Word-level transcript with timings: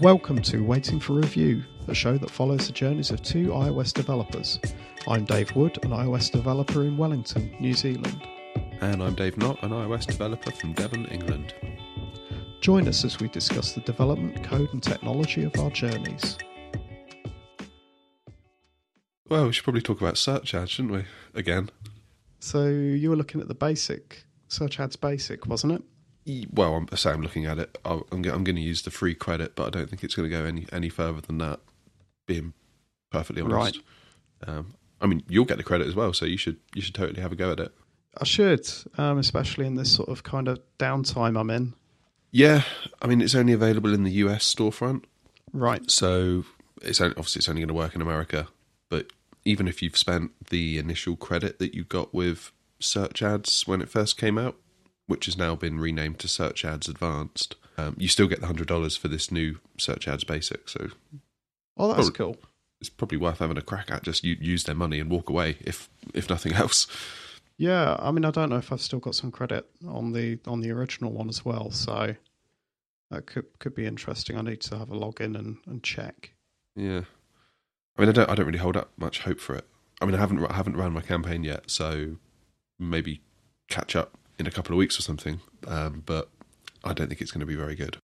Welcome 0.00 0.42
to 0.42 0.64
Waiting 0.64 0.98
for 0.98 1.12
Review, 1.12 1.62
a 1.86 1.94
show 1.94 2.18
that 2.18 2.28
follows 2.28 2.66
the 2.66 2.72
journeys 2.72 3.12
of 3.12 3.22
two 3.22 3.48
iOS 3.48 3.92
developers. 3.92 4.58
I'm 5.06 5.24
Dave 5.24 5.54
Wood, 5.54 5.78
an 5.84 5.90
iOS 5.90 6.32
developer 6.32 6.82
in 6.82 6.96
Wellington, 6.96 7.54
New 7.60 7.74
Zealand. 7.74 8.20
And 8.80 9.00
I'm 9.00 9.14
Dave 9.14 9.36
Nott, 9.36 9.62
an 9.62 9.70
iOS 9.70 10.06
developer 10.06 10.50
from 10.50 10.72
Devon, 10.72 11.06
England. 11.06 11.54
Join 12.60 12.88
us 12.88 13.04
as 13.04 13.20
we 13.20 13.28
discuss 13.28 13.72
the 13.72 13.82
development, 13.82 14.42
code, 14.42 14.72
and 14.72 14.82
technology 14.82 15.44
of 15.44 15.54
our 15.60 15.70
journeys. 15.70 16.38
Well, 19.28 19.46
we 19.46 19.52
should 19.52 19.64
probably 19.64 19.82
talk 19.82 20.00
about 20.00 20.18
search 20.18 20.54
ads, 20.54 20.72
shouldn't 20.72 20.92
we? 20.92 21.04
Again. 21.34 21.70
So 22.40 22.66
you 22.66 23.10
were 23.10 23.16
looking 23.16 23.40
at 23.40 23.46
the 23.46 23.54
basic, 23.54 24.24
Search 24.48 24.80
Ads 24.80 24.96
Basic, 24.96 25.46
wasn't 25.46 25.74
it? 25.74 25.82
Well, 26.52 26.74
I'm, 26.74 26.88
I 26.90 26.96
say 26.96 27.10
I'm 27.10 27.22
looking 27.22 27.44
at 27.46 27.58
it. 27.58 27.76
I'm, 27.84 28.02
I'm 28.10 28.22
going 28.22 28.56
to 28.56 28.60
use 28.60 28.82
the 28.82 28.90
free 28.90 29.14
credit, 29.14 29.54
but 29.54 29.66
I 29.66 29.70
don't 29.70 29.90
think 29.90 30.02
it's 30.02 30.14
going 30.14 30.30
to 30.30 30.36
go 30.36 30.44
any, 30.44 30.66
any 30.72 30.88
further 30.88 31.20
than 31.20 31.38
that, 31.38 31.60
being 32.26 32.54
perfectly 33.10 33.42
honest. 33.42 33.80
Um, 34.46 34.74
I 35.00 35.06
mean, 35.06 35.22
you'll 35.28 35.44
get 35.44 35.58
the 35.58 35.62
credit 35.62 35.86
as 35.86 35.94
well, 35.94 36.12
so 36.12 36.24
you 36.24 36.36
should 36.38 36.56
you 36.74 36.80
should 36.80 36.94
totally 36.94 37.20
have 37.20 37.32
a 37.32 37.36
go 37.36 37.52
at 37.52 37.60
it. 37.60 37.72
I 38.16 38.24
should, 38.24 38.66
um, 38.96 39.18
especially 39.18 39.66
in 39.66 39.74
this 39.74 39.92
sort 39.92 40.08
of 40.08 40.22
kind 40.22 40.48
of 40.48 40.60
downtime 40.78 41.38
I'm 41.38 41.50
in. 41.50 41.74
Yeah, 42.30 42.62
I 43.02 43.06
mean, 43.06 43.20
it's 43.20 43.34
only 43.34 43.52
available 43.52 43.92
in 43.92 44.04
the 44.04 44.10
US 44.12 44.52
storefront, 44.52 45.04
Right. 45.52 45.88
so 45.90 46.44
it's 46.82 47.00
only, 47.00 47.14
obviously 47.16 47.40
it's 47.40 47.48
only 47.48 47.60
going 47.60 47.68
to 47.68 47.74
work 47.74 47.94
in 47.94 48.00
America. 48.02 48.48
But 48.88 49.08
even 49.44 49.68
if 49.68 49.82
you've 49.82 49.96
spent 49.96 50.30
the 50.50 50.78
initial 50.78 51.16
credit 51.16 51.58
that 51.58 51.74
you 51.74 51.84
got 51.84 52.14
with 52.14 52.50
Search 52.80 53.22
Ads 53.22 53.66
when 53.66 53.80
it 53.82 53.88
first 53.88 54.16
came 54.16 54.38
out, 54.38 54.56
which 55.06 55.26
has 55.26 55.36
now 55.36 55.54
been 55.54 55.78
renamed 55.78 56.18
to 56.20 56.28
Search 56.28 56.64
Ads 56.64 56.88
Advanced, 56.88 57.56
um, 57.76 57.94
you 57.98 58.08
still 58.08 58.26
get 58.28 58.40
the 58.40 58.46
hundred 58.46 58.68
dollars 58.68 58.96
for 58.96 59.08
this 59.08 59.30
new 59.30 59.58
Search 59.78 60.06
Ads 60.08 60.24
Basic. 60.24 60.68
So 60.68 60.88
Oh, 61.76 61.92
that's 61.92 62.10
cool. 62.10 62.36
it's 62.80 62.88
probably 62.90 63.18
worth 63.18 63.38
having 63.40 63.58
a 63.58 63.62
crack 63.62 63.90
at. 63.90 64.02
Just 64.04 64.22
use 64.24 64.64
their 64.64 64.74
money 64.76 65.00
and 65.00 65.10
walk 65.10 65.28
away, 65.28 65.56
if 65.60 65.88
if 66.14 66.28
nothing 66.30 66.52
else. 66.54 66.86
Yeah, 67.56 67.96
I 68.00 68.10
mean, 68.10 68.24
I 68.24 68.30
don't 68.32 68.50
know 68.50 68.56
if 68.56 68.72
I've 68.72 68.80
still 68.80 68.98
got 68.98 69.14
some 69.14 69.30
credit 69.30 69.66
on 69.86 70.12
the 70.12 70.38
on 70.46 70.60
the 70.60 70.70
original 70.72 71.12
one 71.12 71.28
as 71.28 71.44
well, 71.44 71.70
so 71.70 72.14
that 73.10 73.26
could 73.26 73.46
could 73.58 73.74
be 73.74 73.86
interesting. 73.86 74.36
I 74.38 74.42
need 74.42 74.60
to 74.62 74.78
have 74.78 74.90
a 74.90 74.94
login 74.96 75.36
and, 75.38 75.58
and 75.66 75.82
check. 75.82 76.32
Yeah, 76.76 77.02
I 77.96 78.00
mean, 78.00 78.08
I 78.08 78.12
don't 78.12 78.28
I 78.30 78.34
don't 78.34 78.46
really 78.46 78.58
hold 78.58 78.76
up 78.76 78.90
much 78.96 79.20
hope 79.20 79.38
for 79.40 79.54
it. 79.54 79.66
I 80.00 80.04
mean, 80.06 80.14
I 80.14 80.18
haven't 80.18 80.44
I 80.46 80.54
haven't 80.54 80.76
ran 80.76 80.92
my 80.92 81.00
campaign 81.00 81.44
yet, 81.44 81.70
so 81.70 82.16
maybe 82.78 83.20
catch 83.68 83.94
up 83.94 84.16
in 84.38 84.46
a 84.46 84.50
couple 84.50 84.72
of 84.72 84.78
weeks 84.78 84.98
or 84.98 85.02
something. 85.02 85.40
Um, 85.66 86.02
but 86.04 86.28
I 86.82 86.92
don't 86.92 87.08
think 87.08 87.20
it's 87.20 87.30
going 87.30 87.40
to 87.40 87.46
be 87.46 87.56
very 87.56 87.74
good. 87.74 87.98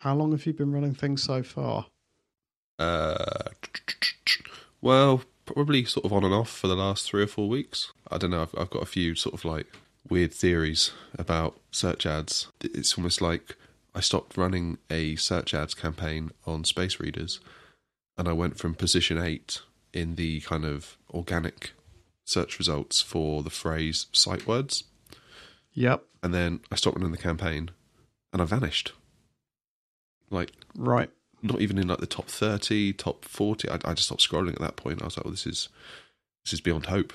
How 0.00 0.14
long 0.14 0.32
have 0.32 0.46
you 0.46 0.52
been 0.52 0.72
running 0.72 0.94
things 0.94 1.22
so 1.22 1.42
far? 1.42 1.86
Uh, 2.78 3.44
well, 4.80 5.22
probably 5.44 5.84
sort 5.84 6.04
of 6.04 6.12
on 6.12 6.24
and 6.24 6.34
off 6.34 6.50
for 6.50 6.66
the 6.66 6.74
last 6.74 7.08
three 7.08 7.22
or 7.22 7.26
four 7.26 7.48
weeks. 7.48 7.92
I 8.10 8.18
don't 8.18 8.30
know. 8.30 8.42
I've, 8.42 8.54
I've 8.58 8.70
got 8.70 8.82
a 8.82 8.86
few 8.86 9.14
sort 9.14 9.34
of 9.34 9.44
like 9.44 9.66
weird 10.08 10.32
theories 10.32 10.90
about 11.16 11.60
search 11.70 12.06
ads. 12.06 12.48
It's 12.60 12.96
almost 12.98 13.20
like 13.20 13.56
I 13.94 14.00
stopped 14.00 14.36
running 14.36 14.78
a 14.90 15.16
search 15.16 15.54
ads 15.54 15.74
campaign 15.74 16.30
on 16.46 16.64
Space 16.64 16.98
Readers, 16.98 17.40
and 18.16 18.28
I 18.28 18.32
went 18.32 18.58
from 18.58 18.74
position 18.74 19.18
eight 19.18 19.60
in 19.92 20.16
the 20.16 20.40
kind 20.40 20.64
of 20.64 20.96
organic 21.12 21.72
search 22.24 22.58
results 22.58 23.00
for 23.00 23.42
the 23.42 23.50
phrase 23.50 24.06
sight 24.12 24.46
words, 24.46 24.84
Yep. 25.74 26.04
and 26.22 26.32
then 26.34 26.60
I 26.70 26.76
stopped 26.76 26.96
running 26.96 27.12
the 27.12 27.18
campaign, 27.18 27.70
and 28.32 28.40
I 28.42 28.44
vanished. 28.44 28.92
Like 30.30 30.52
Right. 30.76 31.10
not 31.42 31.60
even 31.60 31.78
in 31.78 31.88
like 31.88 31.98
the 31.98 32.06
top 32.06 32.28
30 32.28 32.92
top 32.94 33.24
40 33.24 33.68
i, 33.68 33.74
I 33.84 33.94
just 33.94 34.06
stopped 34.06 34.26
scrolling 34.26 34.52
at 34.54 34.60
that 34.60 34.76
point 34.76 35.02
i 35.02 35.04
was 35.04 35.16
like 35.16 35.24
well 35.24 35.32
this 35.32 35.46
is 35.46 35.68
this 36.44 36.52
is 36.54 36.60
beyond 36.60 36.86
hope 36.86 37.12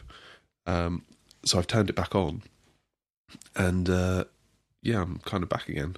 um 0.68 1.04
so 1.46 1.58
i've 1.58 1.66
turned 1.68 1.90
it 1.90 1.96
back 1.96 2.14
on 2.14 2.44
and 3.56 3.90
uh 3.90 4.26
yeah 4.84 5.02
i'm 5.02 5.20
kind 5.26 5.42
of 5.44 5.50
back 5.50 5.68
again 5.70 5.96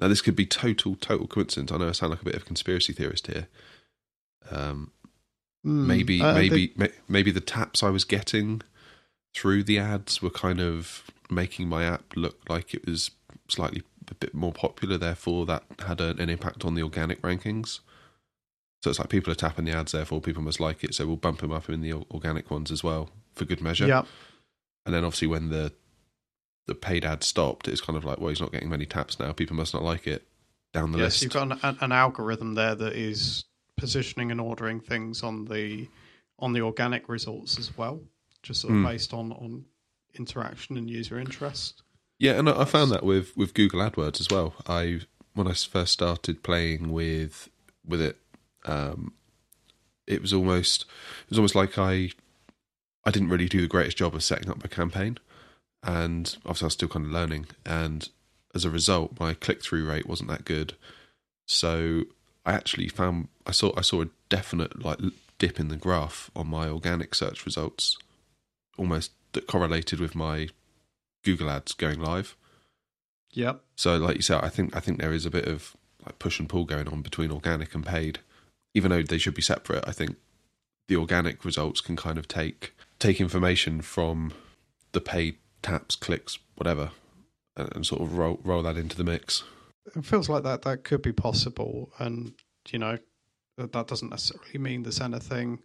now 0.00 0.08
this 0.08 0.22
could 0.22 0.36
be 0.36 0.46
total 0.46 0.94
total 0.96 1.26
coincidence 1.26 1.70
i 1.72 1.76
know 1.76 1.88
i 1.88 1.92
sound 1.92 2.10
like 2.10 2.22
a 2.22 2.24
bit 2.24 2.34
of 2.36 2.42
a 2.42 2.46
conspiracy 2.46 2.92
theorist 2.92 3.26
here 3.26 3.48
um 4.50 4.90
Hmm. 5.64 5.86
maybe 5.86 6.20
maybe 6.22 6.72
may, 6.76 6.88
maybe 7.08 7.30
the 7.30 7.40
taps 7.40 7.82
i 7.84 7.90
was 7.90 8.04
getting 8.04 8.62
through 9.34 9.62
the 9.64 9.78
ads 9.78 10.20
were 10.22 10.30
kind 10.30 10.60
of 10.60 11.04
making 11.34 11.68
my 11.68 11.84
app 11.84 12.04
look 12.16 12.40
like 12.48 12.74
it 12.74 12.86
was 12.86 13.10
slightly 13.48 13.82
a 14.10 14.14
bit 14.14 14.34
more 14.34 14.52
popular 14.52 14.98
therefore 14.98 15.46
that 15.46 15.64
had 15.86 16.00
a, 16.00 16.10
an 16.10 16.28
impact 16.28 16.64
on 16.64 16.74
the 16.74 16.82
organic 16.82 17.20
rankings 17.22 17.80
so 18.82 18.90
it's 18.90 18.98
like 18.98 19.08
people 19.08 19.30
are 19.32 19.36
tapping 19.36 19.64
the 19.64 19.72
ads 19.72 19.92
therefore 19.92 20.20
people 20.20 20.42
must 20.42 20.60
like 20.60 20.82
it 20.84 20.94
so 20.94 21.06
we'll 21.06 21.16
bump 21.16 21.40
them 21.40 21.52
up 21.52 21.68
in 21.68 21.80
the 21.80 21.92
organic 21.92 22.50
ones 22.50 22.70
as 22.70 22.82
well 22.84 23.10
for 23.34 23.44
good 23.44 23.60
measure 23.60 23.86
Yep. 23.86 24.06
and 24.86 24.94
then 24.94 25.04
obviously 25.04 25.28
when 25.28 25.48
the 25.50 25.72
the 26.66 26.74
paid 26.74 27.04
ad 27.04 27.22
stopped 27.24 27.68
it's 27.68 27.80
kind 27.80 27.96
of 27.96 28.04
like 28.04 28.18
well 28.18 28.28
he's 28.28 28.40
not 28.40 28.52
getting 28.52 28.68
many 28.68 28.86
taps 28.86 29.18
now 29.18 29.32
people 29.32 29.56
must 29.56 29.74
not 29.74 29.82
like 29.82 30.06
it 30.06 30.26
down 30.72 30.92
the 30.92 30.98
Yes, 30.98 31.20
list 31.20 31.22
you've 31.22 31.32
got 31.32 31.64
an, 31.64 31.78
an 31.80 31.92
algorithm 31.92 32.54
there 32.54 32.74
that 32.74 32.94
is 32.94 33.44
positioning 33.76 34.30
and 34.30 34.40
ordering 34.40 34.80
things 34.80 35.22
on 35.22 35.44
the 35.46 35.88
on 36.38 36.52
the 36.52 36.60
organic 36.62 37.08
results 37.08 37.58
as 37.58 37.76
well, 37.76 38.00
just 38.42 38.62
sort 38.62 38.72
of 38.74 38.80
Hmm. 38.80 38.86
based 38.86 39.12
on 39.14 39.32
on 39.32 39.64
interaction 40.14 40.76
and 40.76 40.88
user 40.88 41.18
interest. 41.18 41.82
Yeah, 42.18 42.38
and 42.38 42.48
I 42.48 42.64
found 42.64 42.90
that 42.92 43.04
with 43.04 43.36
with 43.36 43.54
Google 43.54 43.80
AdWords 43.80 44.20
as 44.20 44.28
well. 44.30 44.54
I 44.68 45.00
when 45.34 45.48
I 45.48 45.54
first 45.54 45.92
started 45.92 46.42
playing 46.42 46.92
with 46.92 47.48
with 47.84 48.00
it, 48.00 48.16
um, 48.64 49.14
it 50.06 50.20
was 50.20 50.32
almost 50.32 50.82
it 51.24 51.30
was 51.30 51.38
almost 51.38 51.54
like 51.54 51.78
I 51.78 52.10
I 53.04 53.10
didn't 53.10 53.30
really 53.30 53.48
do 53.48 53.60
the 53.60 53.68
greatest 53.68 53.96
job 53.96 54.14
of 54.14 54.22
setting 54.22 54.48
up 54.50 54.62
my 54.62 54.68
campaign, 54.68 55.18
and 55.82 56.36
obviously 56.44 56.64
I 56.64 56.66
was 56.66 56.74
still 56.74 56.88
kind 56.88 57.06
of 57.06 57.12
learning. 57.12 57.46
And 57.66 58.08
as 58.54 58.64
a 58.64 58.70
result, 58.70 59.18
my 59.18 59.34
click 59.34 59.62
through 59.62 59.88
rate 59.88 60.06
wasn't 60.06 60.30
that 60.30 60.44
good. 60.44 60.76
So 61.46 62.04
I 62.44 62.52
actually 62.52 62.88
found 62.88 63.28
I 63.46 63.52
saw 63.52 63.72
I 63.76 63.80
saw 63.80 64.02
a 64.02 64.08
definite 64.28 64.84
like 64.84 64.98
dip 65.38 65.58
in 65.58 65.68
the 65.68 65.76
graph 65.76 66.30
on 66.36 66.46
my 66.46 66.68
organic 66.68 67.14
search 67.14 67.44
results, 67.44 67.96
almost 68.78 69.10
that 69.32 69.46
correlated 69.46 70.00
with 70.00 70.14
my 70.14 70.48
Google 71.24 71.50
ads 71.50 71.72
going 71.72 72.00
live. 72.00 72.36
Yep. 73.32 73.62
So, 73.76 73.96
like 73.96 74.16
you 74.16 74.22
said, 74.22 74.42
I 74.42 74.48
think 74.48 74.76
I 74.76 74.80
think 74.80 75.00
there 75.00 75.12
is 75.12 75.26
a 75.26 75.30
bit 75.30 75.46
of 75.46 75.76
like 76.04 76.18
push 76.18 76.38
and 76.38 76.48
pull 76.48 76.64
going 76.64 76.88
on 76.88 77.02
between 77.02 77.30
organic 77.30 77.74
and 77.74 77.84
paid, 77.84 78.18
even 78.74 78.90
though 78.90 79.02
they 79.02 79.18
should 79.18 79.34
be 79.34 79.42
separate. 79.42 79.84
I 79.86 79.92
think 79.92 80.16
the 80.88 80.96
organic 80.96 81.44
results 81.44 81.80
can 81.80 81.96
kind 81.96 82.18
of 82.18 82.28
take 82.28 82.74
take 82.98 83.20
information 83.20 83.80
from 83.80 84.32
the 84.92 85.00
paid 85.00 85.36
taps, 85.62 85.96
clicks, 85.96 86.38
whatever, 86.56 86.90
and, 87.56 87.74
and 87.74 87.86
sort 87.86 88.02
of 88.02 88.16
roll 88.16 88.40
roll 88.44 88.62
that 88.62 88.76
into 88.76 88.96
the 88.96 89.04
mix. 89.04 89.44
It 89.96 90.04
feels 90.04 90.28
like 90.28 90.42
that 90.44 90.62
that 90.62 90.84
could 90.84 91.02
be 91.02 91.12
possible, 91.12 91.90
and 91.98 92.34
you 92.70 92.78
know 92.78 92.98
that 93.56 93.72
that 93.72 93.86
doesn't 93.86 94.10
necessarily 94.10 94.58
mean 94.58 94.82
there's 94.82 95.00
anything 95.00 95.60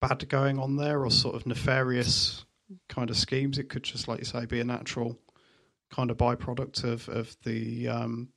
bad 0.00 0.28
going 0.28 0.58
on 0.58 0.76
there 0.76 1.04
or 1.04 1.10
sort 1.10 1.34
of 1.34 1.46
nefarious 1.46 2.44
kind 2.88 3.10
of 3.10 3.16
schemes. 3.16 3.58
It 3.58 3.68
could 3.68 3.82
just, 3.82 4.08
like 4.08 4.18
you 4.18 4.24
say, 4.24 4.46
be 4.46 4.60
a 4.60 4.64
natural 4.64 5.18
kind 5.90 6.10
of 6.10 6.16
byproduct 6.16 6.84
of 6.84 7.08
of 7.08 7.36
the 7.44 7.88
um, 7.88 8.28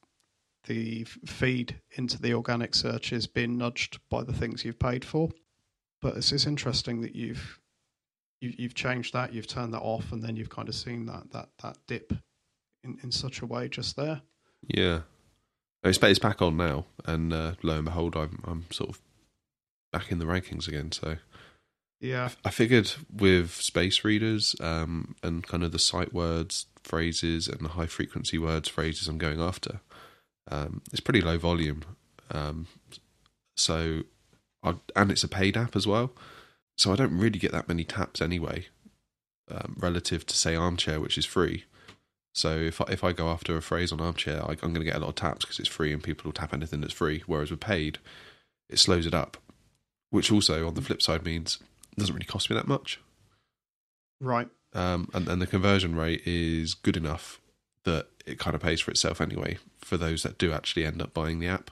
the 0.65 1.03
feed 1.25 1.79
into 1.97 2.21
the 2.21 2.33
organic 2.33 2.75
searches 2.75 3.27
being 3.27 3.57
nudged 3.57 3.99
by 4.09 4.23
the 4.23 4.33
things 4.33 4.63
you've 4.63 4.79
paid 4.79 5.03
for. 5.03 5.29
But 6.01 6.17
it's, 6.17 6.31
it's 6.31 6.47
interesting 6.47 7.01
that 7.01 7.15
you've 7.15 7.59
you, 8.39 8.53
you've 8.57 8.75
changed 8.75 9.13
that, 9.13 9.33
you've 9.33 9.47
turned 9.47 9.73
that 9.73 9.81
off, 9.81 10.11
and 10.11 10.21
then 10.21 10.35
you've 10.35 10.49
kind 10.49 10.69
of 10.69 10.75
seen 10.75 11.05
that 11.05 11.31
that 11.31 11.49
that 11.63 11.77
dip 11.87 12.13
in, 12.83 12.97
in 13.03 13.11
such 13.11 13.41
a 13.41 13.45
way 13.45 13.67
just 13.67 13.95
there. 13.95 14.21
Yeah, 14.67 15.01
it's, 15.83 15.97
it's 16.01 16.19
back 16.19 16.41
on 16.41 16.57
now, 16.57 16.85
and 17.05 17.33
uh, 17.33 17.53
lo 17.63 17.75
and 17.75 17.85
behold, 17.85 18.15
I'm 18.15 18.41
I'm 18.45 18.65
sort 18.71 18.89
of 18.89 19.01
back 19.91 20.11
in 20.11 20.19
the 20.19 20.25
rankings 20.25 20.67
again. 20.67 20.91
So 20.91 21.17
Yeah, 22.01 22.29
I 22.43 22.49
figured 22.49 22.91
with 23.15 23.51
space 23.51 24.03
readers 24.03 24.55
um, 24.59 25.15
and 25.21 25.45
kind 25.45 25.63
of 25.63 25.71
the 25.71 25.77
sight 25.77 26.13
words, 26.13 26.65
phrases, 26.83 27.47
and 27.47 27.61
the 27.61 27.69
high 27.69 27.85
frequency 27.85 28.39
words, 28.39 28.67
phrases 28.67 29.07
I'm 29.07 29.19
going 29.19 29.39
after, 29.39 29.81
um, 30.49 30.81
it's 30.91 30.99
pretty 30.99 31.21
low 31.21 31.37
volume. 31.37 31.83
Um, 32.31 32.65
so, 33.55 34.01
I, 34.63 34.75
and 34.95 35.11
it's 35.11 35.23
a 35.23 35.27
paid 35.27 35.55
app 35.55 35.75
as 35.75 35.85
well. 35.85 36.11
So 36.75 36.91
I 36.91 36.95
don't 36.95 37.15
really 37.15 37.37
get 37.37 37.51
that 37.51 37.67
many 37.67 37.83
taps 37.83 38.19
anyway, 38.19 38.65
um, 39.51 39.77
relative 39.79 40.25
to 40.25 40.35
say 40.35 40.55
Armchair, 40.55 40.99
which 40.99 41.19
is 41.19 41.25
free. 41.25 41.65
So 42.33 42.57
if 42.57 42.81
I, 42.81 42.85
if 42.89 43.03
I 43.03 43.11
go 43.11 43.29
after 43.29 43.55
a 43.55 43.61
phrase 43.61 43.91
on 43.91 44.01
Armchair, 44.01 44.41
I, 44.43 44.53
I'm 44.53 44.73
going 44.73 44.75
to 44.75 44.85
get 44.85 44.95
a 44.95 44.99
lot 44.99 45.09
of 45.09 45.15
taps 45.15 45.45
because 45.45 45.59
it's 45.59 45.69
free 45.69 45.93
and 45.93 46.01
people 46.01 46.23
will 46.25 46.33
tap 46.33 46.51
anything 46.51 46.81
that's 46.81 46.93
free. 46.93 47.21
Whereas 47.27 47.51
with 47.51 47.59
paid, 47.59 47.99
it 48.69 48.79
slows 48.79 49.05
it 49.05 49.13
up, 49.13 49.37
which 50.09 50.31
also 50.31 50.65
on 50.65 50.73
the 50.73 50.81
flip 50.81 51.03
side 51.03 51.23
means 51.23 51.59
doesn't 51.97 52.13
really 52.15 52.25
cost 52.25 52.49
me 52.49 52.55
that 52.55 52.67
much. 52.67 52.99
right. 54.19 54.47
Um, 54.73 55.09
and, 55.13 55.27
and 55.27 55.41
the 55.41 55.47
conversion 55.47 55.95
rate 55.95 56.21
is 56.25 56.73
good 56.75 56.95
enough 56.95 57.41
that 57.83 58.07
it 58.25 58.39
kind 58.39 58.55
of 58.55 58.61
pays 58.61 58.79
for 58.79 58.91
itself 58.91 59.19
anyway 59.19 59.57
for 59.79 59.97
those 59.97 60.23
that 60.23 60.37
do 60.37 60.53
actually 60.53 60.85
end 60.85 61.01
up 61.01 61.13
buying 61.13 61.39
the 61.39 61.47
app. 61.47 61.71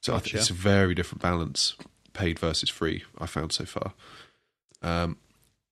So 0.00 0.14
I 0.14 0.20
think 0.20 0.34
it's 0.34 0.50
a 0.50 0.54
very 0.54 0.94
different 0.94 1.20
balance, 1.20 1.74
paid 2.12 2.38
versus 2.38 2.70
free. 2.70 3.04
I 3.18 3.26
found 3.26 3.52
so 3.52 3.64
far, 3.64 3.92
um, 4.82 5.18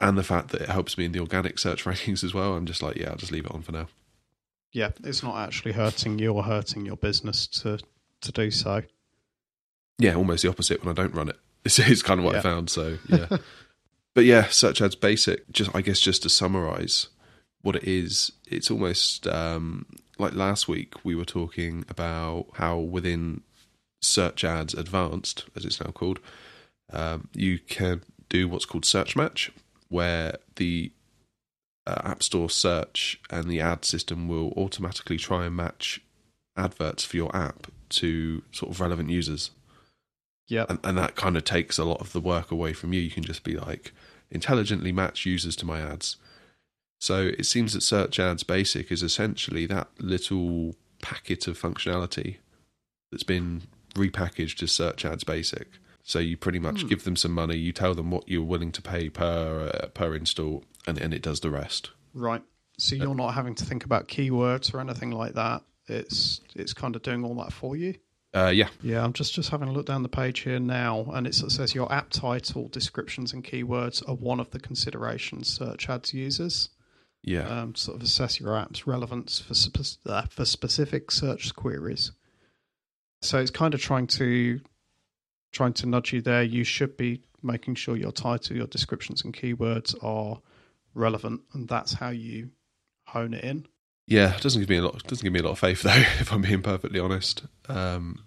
and 0.01 0.19
the 0.19 0.25
fact 0.25 0.49
that 0.49 0.63
it 0.63 0.69
helps 0.69 0.99
me 0.99 1.05
in 1.05 1.13
the 1.13 1.21
organic 1.21 1.59
search 1.59 1.85
rankings 1.85 2.25
as 2.25 2.35
well. 2.35 2.55
I'm 2.55 2.67
just 2.67 2.83
like, 2.83 2.97
yeah, 2.97 3.11
I'll 3.11 3.17
just 3.17 3.33
leave 3.33 3.47
it 3.47 3.53
on 3.53 3.63
for 3.63 3.73
now. 3.73 3.87
Yeah, 4.73 4.91
it's 5.05 5.23
not 5.23 5.37
actually 5.39 5.73
hurting 5.73 6.19
you 6.19 6.33
or 6.33 6.43
hurting 6.43 6.85
your 6.85 6.97
business 6.97 7.47
to 7.47 7.79
to 8.23 8.33
do 8.33 8.51
so. 8.51 8.83
Yeah, 9.99 10.17
almost 10.17 10.43
the 10.43 10.49
opposite 10.49 10.85
when 10.85 10.91
I 10.91 11.01
don't 11.01 11.15
run 11.15 11.29
it. 11.29 11.39
It's, 11.65 11.79
it's 11.79 12.03
kind 12.03 12.21
of 12.21 12.27
what 12.27 12.37
I 12.37 12.41
found. 12.41 12.71
So 12.71 12.99
yeah, 13.09 13.27
but 14.15 14.25
yeah, 14.25 14.49
search 14.49 14.81
ads 14.83 14.97
basic. 14.97 15.51
Just 15.51 15.75
I 15.75 15.81
guess 15.81 16.01
just 16.01 16.23
to 16.23 16.29
summarize 16.29 17.09
what 17.63 17.77
it 17.77 17.85
is, 17.85 18.33
it's 18.47 18.71
almost 18.71 19.27
um, 19.27 19.87
like 20.19 20.35
last 20.35 20.69
week 20.69 21.05
we 21.05 21.15
were 21.15 21.25
talking 21.25 21.85
about 21.89 22.47
how 22.55 22.79
within 22.79 23.43
search 24.03 24.45
ads 24.45 24.75
advanced, 24.75 25.47
as 25.57 25.65
it's 25.65 25.81
now 25.81 25.91
called, 25.91 26.21
um, 26.93 27.29
you 27.33 27.59
can 27.59 28.03
do 28.29 28.49
what's 28.49 28.67
called 28.67 28.85
search 28.85 29.17
match, 29.17 29.51
where 29.89 30.37
the 30.57 30.93
uh, 31.87 32.03
App 32.05 32.23
Store 32.23 32.51
search 32.51 33.21
and 33.31 33.49
the 33.49 33.61
ad 33.61 33.85
system 33.85 34.29
will 34.29 34.53
automatically 34.57 35.17
try 35.17 35.47
and 35.47 35.57
match 35.57 36.01
adverts 36.57 37.05
for 37.05 37.17
your 37.17 37.35
app 37.35 37.67
to 37.89 38.43
sort 38.53 38.71
of 38.71 38.81
relevant 38.81 39.11
users 39.11 39.51
Yep. 40.49 40.71
and, 40.71 40.79
and 40.85 40.99
that 40.99 41.17
kind 41.17 41.37
of 41.37 41.45
takes 41.45 41.79
a 41.79 41.85
lot 41.85 42.01
of 42.01 42.13
the 42.13 42.21
work 42.21 42.51
away 42.51 42.73
from 42.75 42.93
you. 42.93 43.01
You 43.01 43.11
can 43.11 43.25
just 43.25 43.45
be 43.45 43.57
like 43.57 43.93
intelligently 44.31 44.93
match 44.93 45.25
users 45.27 45.57
to 45.57 45.67
my 45.67 45.81
ads. 45.81 46.17
So 47.01 47.31
it 47.39 47.47
seems 47.47 47.73
that 47.73 47.83
Search 47.83 48.19
Ads 48.19 48.43
Basic 48.45 48.91
is 48.93 49.03
essentially 49.03 49.67
that 49.67 49.89
little 49.99 50.75
packet 51.03 51.47
of 51.49 51.61
functionality 51.61 52.37
that's 53.11 53.23
been 53.25 53.63
repackaged 53.95 54.63
as 54.63 54.73
Search 54.73 55.05
Ads 55.05 55.25
Basic. 55.25 55.69
So 56.03 56.19
you 56.19 56.37
pretty 56.37 56.59
much 56.59 56.83
Hmm. 56.83 56.89
give 56.89 57.05
them 57.05 57.17
some 57.17 57.33
money, 57.33 57.57
you 57.57 57.73
tell 57.73 57.95
them 57.95 58.11
what 58.11 58.29
you're 58.29 58.43
willing 58.43 58.73
to 58.73 58.83
pay 58.83 59.09
per 59.09 59.71
uh, 59.73 59.87
per 59.89 60.15
install, 60.15 60.65
and, 60.87 60.99
and 60.99 61.15
it 61.15 61.23
does 61.23 61.41
the 61.41 61.51
rest. 61.51 61.91
Right. 62.13 62.43
So 62.79 62.97
you're 62.97 63.15
not 63.15 63.33
having 63.35 63.55
to 63.55 63.65
think 63.65 63.85
about 63.85 64.09
keywords 64.09 64.75
or 64.75 64.81
anything 64.81 65.11
like 65.13 65.35
that. 65.35 65.63
It's 65.87 66.41
it's 66.55 66.73
kind 66.75 66.97
of 66.97 67.03
doing 67.03 67.25
all 67.25 67.35
that 67.37 67.53
for 67.53 67.77
you. 67.77 67.95
Uh, 68.35 68.51
yeah, 68.53 68.69
Yeah, 68.83 69.05
I'm 69.05 69.13
just 69.13 69.33
just 69.33 69.51
having 69.51 69.69
a 69.69 69.73
look 69.73 69.87
down 69.87 70.03
the 70.03 70.09
page 70.09 70.41
here 70.41 70.59
now, 70.59 71.07
and 71.15 71.25
it 71.27 71.35
says 71.35 71.75
your 71.75 71.93
app 71.93 72.11
title, 72.11 72.67
descriptions, 72.69 73.33
and 73.33 73.45
keywords 73.45 74.07
are 74.09 74.17
one 74.17 74.41
of 74.41 74.51
the 74.51 74.59
considerations 74.59 75.49
search 75.49 75.89
ads 75.89 76.13
uses. 76.13 76.71
yeah, 77.23 77.47
um, 77.49 77.75
sort 77.77 77.97
of 77.97 78.03
assess 78.03 78.41
your 78.41 78.57
app's 78.57 78.87
relevance 78.89 79.39
for 79.39 79.55
spe- 79.55 79.99
uh, 80.07 80.23
for 80.23 80.45
specific 80.45 81.13
search 81.13 81.55
queries. 81.55 82.11
So 83.23 83.39
it's 83.39 83.53
kind 83.53 83.73
of 83.73 83.81
trying 83.81 84.09
to 84.09 84.61
trying 85.53 85.75
to 85.75 85.87
nudge 85.87 86.13
you 86.13 86.21
there. 86.21 86.43
You 86.43 86.65
should 86.65 86.97
be 86.97 87.23
making 87.41 87.77
sure 87.77 87.97
your 87.97 88.11
title, 88.13 88.57
your 88.57 88.67
descriptions, 88.67 89.23
and 89.23 89.33
keywords 89.33 89.95
are 90.03 90.41
relevant, 90.93 91.43
and 91.53 91.69
that's 91.69 91.93
how 91.95 92.09
you 92.11 92.51
hone 93.07 93.33
it 93.35 93.45
in. 93.45 93.67
Yeah. 94.07 94.37
It 94.37 94.43
doesn't 94.43 94.61
give 94.61 94.69
me 94.69 94.77
a 94.77 94.83
lot. 94.83 95.03
Doesn't 95.05 95.25
give 95.25 95.33
me 95.33 95.41
a 95.41 95.43
lot 95.43 95.53
of 95.53 95.59
faith 95.59 95.83
though, 95.83 95.91
if 96.21 96.33
I'm 96.33 96.43
being 96.43 96.63
perfectly 96.63 97.01
honest. 97.01 97.43
Um, 97.69 98.25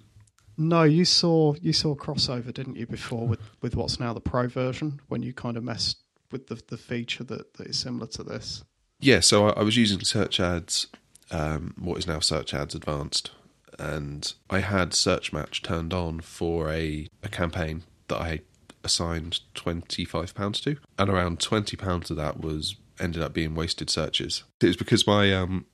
No, 0.58 0.84
you 0.84 1.06
saw 1.06 1.54
you 1.62 1.74
saw 1.74 1.96
crossover, 1.96 2.54
didn't 2.54 2.78
you, 2.78 2.88
before 2.88 3.28
with, 3.28 3.42
with 3.62 3.76
what's 3.76 4.00
now 4.00 4.14
the 4.14 4.22
pro 4.22 4.48
version 4.48 5.00
when 5.08 5.22
you 5.24 5.34
kind 5.34 5.58
of 5.58 5.64
messed 5.64 5.98
with 6.32 6.48
the 6.48 6.62
the 6.68 6.78
feature 6.78 7.24
that, 7.26 7.54
that 7.56 7.68
is 7.68 7.78
similar 7.78 8.08
to 8.08 8.24
this. 8.24 8.64
Yeah, 9.00 9.20
so 9.20 9.50
I, 9.50 9.60
I 9.60 9.64
was 9.64 9.78
using 9.78 10.00
Search 10.00 10.40
Ads, 10.40 10.88
um, 11.30 11.76
what 11.78 12.00
is 12.00 12.08
now 12.08 12.20
Search 12.20 12.54
Ads 12.56 12.74
Advanced, 12.74 13.30
and 13.78 14.34
I 14.50 14.60
had 14.60 14.94
Search 14.96 15.32
Match 15.32 15.62
turned 15.62 15.94
on 15.94 16.22
for 16.22 16.72
a, 16.72 17.08
a 17.22 17.30
campaign 17.30 17.84
that 18.08 18.20
I 18.20 18.40
assigned 18.84 19.42
twenty 19.54 20.04
five 20.06 20.34
pounds 20.34 20.60
to, 20.62 20.78
and 20.98 21.10
around 21.10 21.40
twenty 21.40 21.78
pounds 21.78 22.10
of 22.10 22.18
that 22.18 22.40
was 22.42 22.76
ended 23.00 23.22
up 23.22 23.34
being 23.34 23.56
wasted 23.56 23.90
searches. 23.90 24.44
It 24.62 24.68
was 24.68 24.78
because 24.78 25.06
my 25.08 25.34
um 25.34 25.66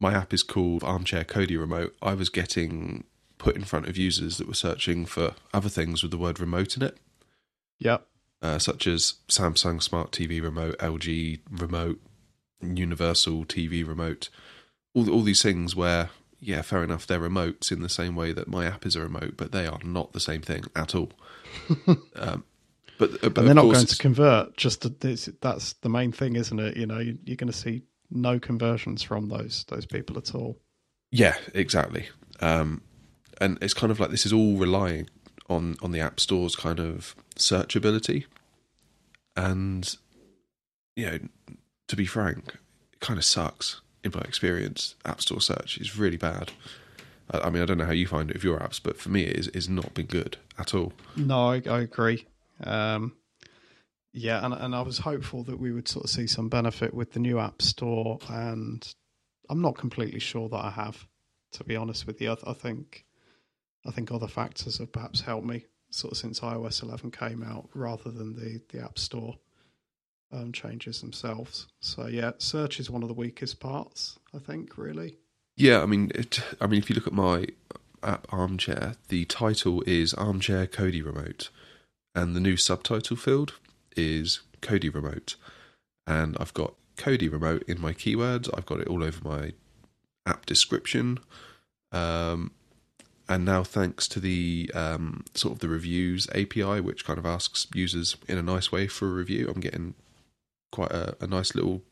my 0.00 0.12
app 0.14 0.32
is 0.34 0.42
called 0.42 0.82
Armchair 0.82 1.24
Kodi 1.24 1.58
Remote. 1.58 1.94
I 2.02 2.14
was 2.14 2.28
getting 2.28 3.04
put 3.38 3.56
in 3.56 3.64
front 3.64 3.88
of 3.88 3.96
users 3.96 4.38
that 4.38 4.46
were 4.48 4.54
searching 4.54 5.04
for 5.06 5.34
other 5.52 5.68
things 5.68 6.02
with 6.02 6.12
the 6.12 6.18
word 6.18 6.38
remote 6.38 6.76
in 6.76 6.82
it 6.82 6.96
Yep. 7.80 8.06
uh, 8.40 8.58
such 8.58 8.86
as 8.86 9.14
Samsung 9.28 9.82
Smart 9.82 10.12
TV 10.12 10.40
Remote, 10.40 10.78
LG 10.78 11.40
Remote, 11.50 12.00
Universal 12.62 13.46
TV 13.46 13.86
Remote, 13.86 14.28
all 14.94 15.10
all 15.10 15.22
these 15.22 15.42
things 15.42 15.74
where 15.74 16.10
yeah, 16.44 16.62
fair 16.62 16.82
enough, 16.82 17.06
they're 17.06 17.20
remotes 17.20 17.70
in 17.70 17.82
the 17.82 17.88
same 17.88 18.16
way 18.16 18.32
that 18.32 18.48
my 18.48 18.66
app 18.66 18.84
is 18.84 18.96
a 18.96 19.00
remote, 19.00 19.34
but 19.36 19.52
they 19.52 19.64
are 19.64 19.78
not 19.84 20.12
the 20.12 20.18
same 20.18 20.42
thing 20.42 20.64
at 20.74 20.92
all. 20.92 21.12
um, 22.16 22.42
but, 23.10 23.24
uh, 23.24 23.28
but 23.30 23.38
and 23.38 23.48
they're 23.48 23.54
not 23.54 23.62
going 23.72 23.86
to 23.86 23.96
convert. 23.98 24.56
Just 24.56 24.82
to, 24.82 24.88
this, 24.88 25.28
that's 25.40 25.74
the 25.74 25.88
main 25.88 26.12
thing, 26.12 26.36
isn't 26.36 26.58
it? 26.58 26.76
You 26.76 26.86
know, 26.86 26.98
you- 26.98 27.18
you're 27.24 27.36
going 27.36 27.52
to 27.52 27.56
see 27.58 27.82
no 28.10 28.38
conversions 28.38 29.02
from 29.02 29.28
those 29.28 29.64
those 29.68 29.86
people 29.86 30.18
at 30.18 30.34
all. 30.34 30.58
Yeah, 31.10 31.36
exactly. 31.54 32.08
Um, 32.40 32.82
and 33.40 33.58
it's 33.60 33.74
kind 33.74 33.90
of 33.90 33.98
like 34.00 34.10
this 34.10 34.26
is 34.26 34.32
all 34.32 34.56
relying 34.56 35.08
on 35.48 35.76
on 35.82 35.92
the 35.92 36.00
app 36.00 36.20
store's 36.20 36.54
kind 36.56 36.78
of 36.80 37.14
searchability, 37.36 38.24
and 39.36 39.96
you 40.96 41.06
know, 41.06 41.18
to 41.88 41.96
be 41.96 42.06
frank, 42.06 42.54
it 42.92 43.00
kind 43.00 43.18
of 43.18 43.24
sucks 43.24 43.80
in 44.04 44.12
my 44.14 44.20
experience. 44.22 44.94
App 45.04 45.20
Store 45.20 45.40
search 45.40 45.78
is 45.78 45.96
really 45.98 46.16
bad. 46.16 46.52
I, 47.30 47.38
I 47.40 47.50
mean, 47.50 47.62
I 47.62 47.66
don't 47.66 47.78
know 47.78 47.86
how 47.86 47.92
you 47.92 48.06
find 48.06 48.30
it 48.30 48.34
with 48.34 48.44
your 48.44 48.58
apps, 48.58 48.80
but 48.82 48.98
for 48.98 49.08
me, 49.08 49.22
it 49.24 49.36
is 49.36 49.46
it's 49.48 49.68
not 49.68 49.94
been 49.94 50.06
good 50.06 50.36
at 50.58 50.74
all. 50.74 50.92
No, 51.16 51.50
I, 51.50 51.62
I 51.66 51.80
agree. 51.80 52.26
Um, 52.62 53.16
yeah, 54.12 54.44
and 54.44 54.52
and 54.52 54.74
I 54.74 54.82
was 54.82 54.98
hopeful 54.98 55.42
that 55.44 55.58
we 55.58 55.72
would 55.72 55.88
sort 55.88 56.04
of 56.04 56.10
see 56.10 56.26
some 56.26 56.48
benefit 56.48 56.92
with 56.92 57.12
the 57.12 57.20
new 57.20 57.38
App 57.38 57.62
Store, 57.62 58.18
and 58.28 58.86
I'm 59.48 59.62
not 59.62 59.76
completely 59.76 60.20
sure 60.20 60.48
that 60.48 60.64
I 60.64 60.70
have, 60.70 61.06
to 61.52 61.64
be 61.64 61.76
honest 61.76 62.06
with 62.06 62.20
you. 62.20 62.32
I, 62.32 62.50
I 62.50 62.52
think 62.52 63.04
I 63.86 63.90
think 63.90 64.12
other 64.12 64.28
factors 64.28 64.78
have 64.78 64.92
perhaps 64.92 65.22
helped 65.22 65.46
me 65.46 65.66
sort 65.90 66.12
of 66.12 66.18
since 66.18 66.40
iOS 66.40 66.82
11 66.82 67.10
came 67.10 67.42
out, 67.42 67.68
rather 67.74 68.10
than 68.10 68.34
the 68.34 68.60
the 68.70 68.84
App 68.84 68.98
Store 68.98 69.38
um, 70.32 70.52
changes 70.52 71.00
themselves. 71.00 71.68
So 71.80 72.06
yeah, 72.06 72.32
search 72.38 72.80
is 72.80 72.90
one 72.90 73.02
of 73.02 73.08
the 73.08 73.14
weakest 73.14 73.60
parts. 73.60 74.18
I 74.34 74.38
think 74.38 74.76
really. 74.76 75.16
Yeah, 75.56 75.82
I 75.82 75.86
mean, 75.86 76.10
it, 76.14 76.40
I 76.60 76.66
mean, 76.66 76.80
if 76.80 76.88
you 76.88 76.94
look 76.94 77.06
at 77.06 77.12
my 77.12 77.46
app 78.02 78.26
Armchair, 78.30 78.96
the 79.08 79.24
title 79.26 79.82
is 79.86 80.14
Armchair 80.14 80.66
Kodi 80.66 81.04
Remote, 81.04 81.50
and 82.14 82.34
the 82.34 82.40
new 82.40 82.56
subtitle 82.56 83.16
field 83.16 83.54
is 83.96 84.40
Kodi 84.60 84.92
Remote, 84.92 85.36
and 86.06 86.36
I've 86.38 86.54
got 86.54 86.74
Kodi 86.96 87.30
Remote 87.30 87.64
in 87.66 87.80
my 87.80 87.92
keywords. 87.92 88.48
I've 88.56 88.66
got 88.66 88.80
it 88.80 88.88
all 88.88 89.02
over 89.02 89.20
my 89.22 89.52
app 90.26 90.46
description, 90.46 91.18
um, 91.90 92.52
and 93.28 93.44
now 93.44 93.62
thanks 93.64 94.08
to 94.08 94.20
the 94.20 94.70
um, 94.74 95.24
sort 95.34 95.54
of 95.54 95.58
the 95.60 95.68
reviews 95.68 96.28
API, 96.30 96.80
which 96.80 97.04
kind 97.04 97.18
of 97.18 97.26
asks 97.26 97.66
users 97.74 98.16
in 98.28 98.38
a 98.38 98.42
nice 98.42 98.70
way 98.70 98.86
for 98.86 99.08
a 99.08 99.12
review, 99.12 99.50
I'm 99.52 99.60
getting 99.60 99.94
quite 100.70 100.90
a, 100.90 101.16
a 101.20 101.26
nice 101.26 101.54
little 101.54 101.82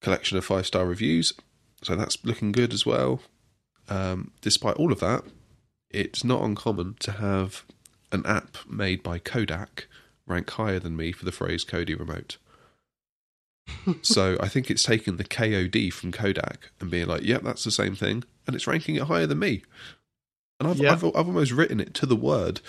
collection 0.00 0.36
of 0.36 0.44
five 0.44 0.66
star 0.66 0.84
reviews. 0.86 1.32
So 1.82 1.94
that's 1.94 2.24
looking 2.24 2.50
good 2.50 2.72
as 2.72 2.84
well. 2.84 3.20
Um, 3.88 4.32
despite 4.40 4.76
all 4.76 4.92
of 4.92 5.00
that, 5.00 5.22
it's 5.90 6.24
not 6.24 6.42
uncommon 6.42 6.96
to 7.00 7.12
have 7.12 7.64
an 8.12 8.24
app 8.26 8.56
made 8.68 9.02
by 9.02 9.18
Kodak 9.18 9.86
rank 10.26 10.50
higher 10.50 10.78
than 10.78 10.96
me 10.96 11.12
for 11.12 11.24
the 11.24 11.32
phrase 11.32 11.64
Kodi 11.64 11.98
remote. 11.98 12.36
so 14.02 14.36
I 14.40 14.48
think 14.48 14.70
it's 14.70 14.82
taken 14.82 15.16
the 15.16 15.24
KOD 15.24 15.92
from 15.92 16.12
Kodak 16.12 16.70
and 16.80 16.90
being 16.90 17.06
like, 17.06 17.22
yep, 17.22 17.42
that's 17.42 17.64
the 17.64 17.70
same 17.70 17.94
thing. 17.94 18.24
And 18.46 18.56
it's 18.56 18.66
ranking 18.66 18.94
it 18.96 19.02
higher 19.04 19.26
than 19.26 19.38
me. 19.38 19.62
And 20.58 20.68
I've, 20.68 20.78
Yeah. 20.78 20.92
I've, 20.92 21.04
I've 21.04 21.14
almost 21.28 21.52
written 21.52 21.80
it 21.80 21.94
to 21.94 22.06
the 22.06 22.16
word 22.16 22.60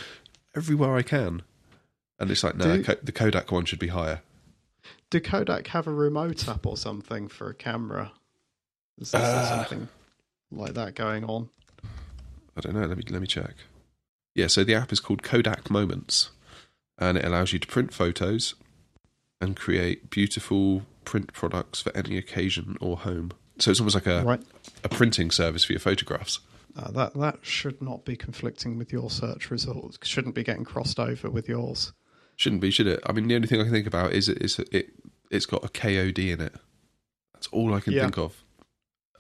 everywhere 0.56 0.96
I 0.96 1.02
can. 1.02 1.42
And 2.20 2.30
it's 2.30 2.44
like, 2.44 2.56
no, 2.56 2.82
Do- 2.82 2.96
the 3.02 3.12
Kodak 3.14 3.52
one 3.52 3.66
should 3.66 3.80
be 3.80 3.88
higher. 3.88 4.22
Do 5.10 5.20
Kodak 5.22 5.68
have 5.68 5.88
a 5.88 5.94
remote 5.94 6.48
app 6.48 6.66
or 6.66 6.76
something 6.78 7.28
for 7.30 7.50
a 7.50 7.54
camera? 7.56 8.12
Is 9.00 9.12
there 9.12 9.22
Uh, 9.22 9.48
something 9.58 9.88
like 10.52 10.74
that 10.74 10.96
going 10.96 11.24
on? 11.24 11.50
I 12.58 12.62
don't 12.62 12.74
know. 12.76 12.86
Let 12.86 12.98
me 12.98 13.04
let 13.10 13.22
me 13.22 13.28
check. 13.28 13.56
Yeah, 14.36 14.48
so 14.48 14.64
the 14.64 14.76
app 14.76 14.92
is 14.92 15.00
called 15.00 15.24
Kodak 15.24 15.70
Moments, 15.70 16.32
and 16.98 17.18
it 17.18 17.26
allows 17.26 17.54
you 17.54 17.60
to 17.60 17.68
print 17.68 17.94
photos 17.94 18.56
and 19.42 19.56
create 19.56 20.10
beautiful 20.10 20.84
print 21.06 21.34
products 21.34 21.82
for 21.82 21.96
any 21.96 22.18
occasion 22.18 22.78
or 22.80 22.98
home. 22.98 23.32
So 23.58 23.72
it's 23.72 23.80
almost 23.80 23.96
like 23.96 24.06
a, 24.08 24.24
right. 24.24 24.42
a 24.84 24.90
printing 24.90 25.32
service 25.32 25.66
for 25.66 25.74
your 25.74 25.80
photographs. 25.80 26.40
Uh, 26.78 26.92
that 26.92 27.14
that 27.16 27.40
should 27.42 27.82
not 27.82 28.06
be 28.06 28.16
conflicting 28.16 28.78
with 28.78 28.94
your 28.94 29.10
search 29.10 29.50
results. 29.50 29.98
Shouldn't 30.04 30.36
be 30.36 30.44
getting 30.44 30.64
crossed 30.64 31.00
over 31.00 31.30
with 31.30 31.50
yours. 31.50 31.92
Shouldn't 32.36 32.62
be, 32.62 32.72
should 32.72 32.88
it? 32.88 33.02
I 33.06 33.12
mean, 33.12 33.28
the 33.28 33.36
only 33.36 33.48
thing 33.48 33.60
I 33.60 33.64
can 33.64 33.74
think 33.74 33.88
about 33.88 34.14
is 34.14 34.30
it 34.30 34.42
is 34.42 34.60
it 34.72 34.92
it's 35.32 35.46
got 35.46 35.66
a 35.66 35.68
KOD 35.70 36.32
in 36.32 36.42
it. 36.42 36.54
That's 37.34 37.48
all 37.48 37.74
I 37.74 37.80
can 37.80 37.94
Yeah. 37.94 38.04
think 38.04 38.18
of. 38.18 38.44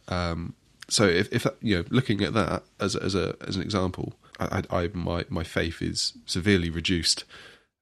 Um, 0.08 0.56
so 0.88 1.06
if 1.06 1.32
if 1.34 1.46
you 1.62 1.78
know, 1.78 1.86
looking 1.90 2.24
at 2.24 2.34
that 2.34 2.64
as 2.80 2.96
as 2.96 3.16
a 3.16 3.36
as 3.46 3.56
an 3.56 3.62
example, 3.62 4.14
I, 4.40 4.64
I 4.70 4.90
my 4.94 5.26
my 5.30 5.44
faith 5.44 5.82
is 5.82 6.14
severely 6.26 6.70
reduced 6.70 7.26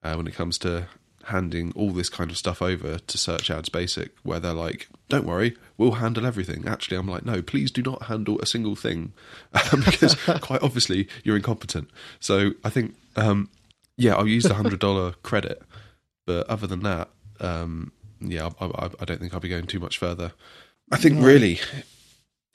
uh, 0.02 0.14
when 0.14 0.26
it 0.26 0.34
comes 0.34 0.58
to 0.58 0.88
handing 1.28 1.72
all 1.76 1.90
this 1.90 2.08
kind 2.08 2.30
of 2.30 2.38
stuff 2.38 2.62
over 2.62 2.98
to 2.98 3.18
Search 3.18 3.50
Ads 3.50 3.68
Basic, 3.68 4.12
where 4.22 4.40
they're 4.40 4.52
like, 4.52 4.88
"Don't 5.08 5.26
worry, 5.26 5.56
we'll 5.76 5.92
handle 5.92 6.26
everything." 6.26 6.66
Actually, 6.66 6.96
I'm 6.96 7.08
like, 7.08 7.24
"No, 7.24 7.42
please 7.42 7.70
do 7.70 7.82
not 7.82 8.04
handle 8.04 8.40
a 8.40 8.46
single 8.46 8.76
thing," 8.76 9.12
um, 9.72 9.82
because 9.84 10.14
quite 10.40 10.62
obviously 10.62 11.08
you're 11.24 11.36
incompetent. 11.36 11.90
So 12.20 12.52
I 12.64 12.70
think, 12.70 12.96
um, 13.16 13.50
yeah, 13.96 14.14
I'll 14.14 14.28
use 14.28 14.44
the 14.44 14.54
hundred 14.60 14.80
dollar 14.80 15.12
credit, 15.22 15.62
but 16.26 16.48
other 16.48 16.66
than 16.66 16.82
that, 16.82 17.08
um, 17.40 17.92
yeah, 18.20 18.50
I, 18.60 18.66
I, 18.66 18.90
I, 19.00 19.04
don't 19.04 19.20
think 19.20 19.32
I'll 19.32 19.40
be 19.40 19.48
going 19.48 19.66
too 19.66 19.80
much 19.80 19.98
further. 19.98 20.32
I 20.90 20.96
think 20.96 21.22
really, 21.22 21.60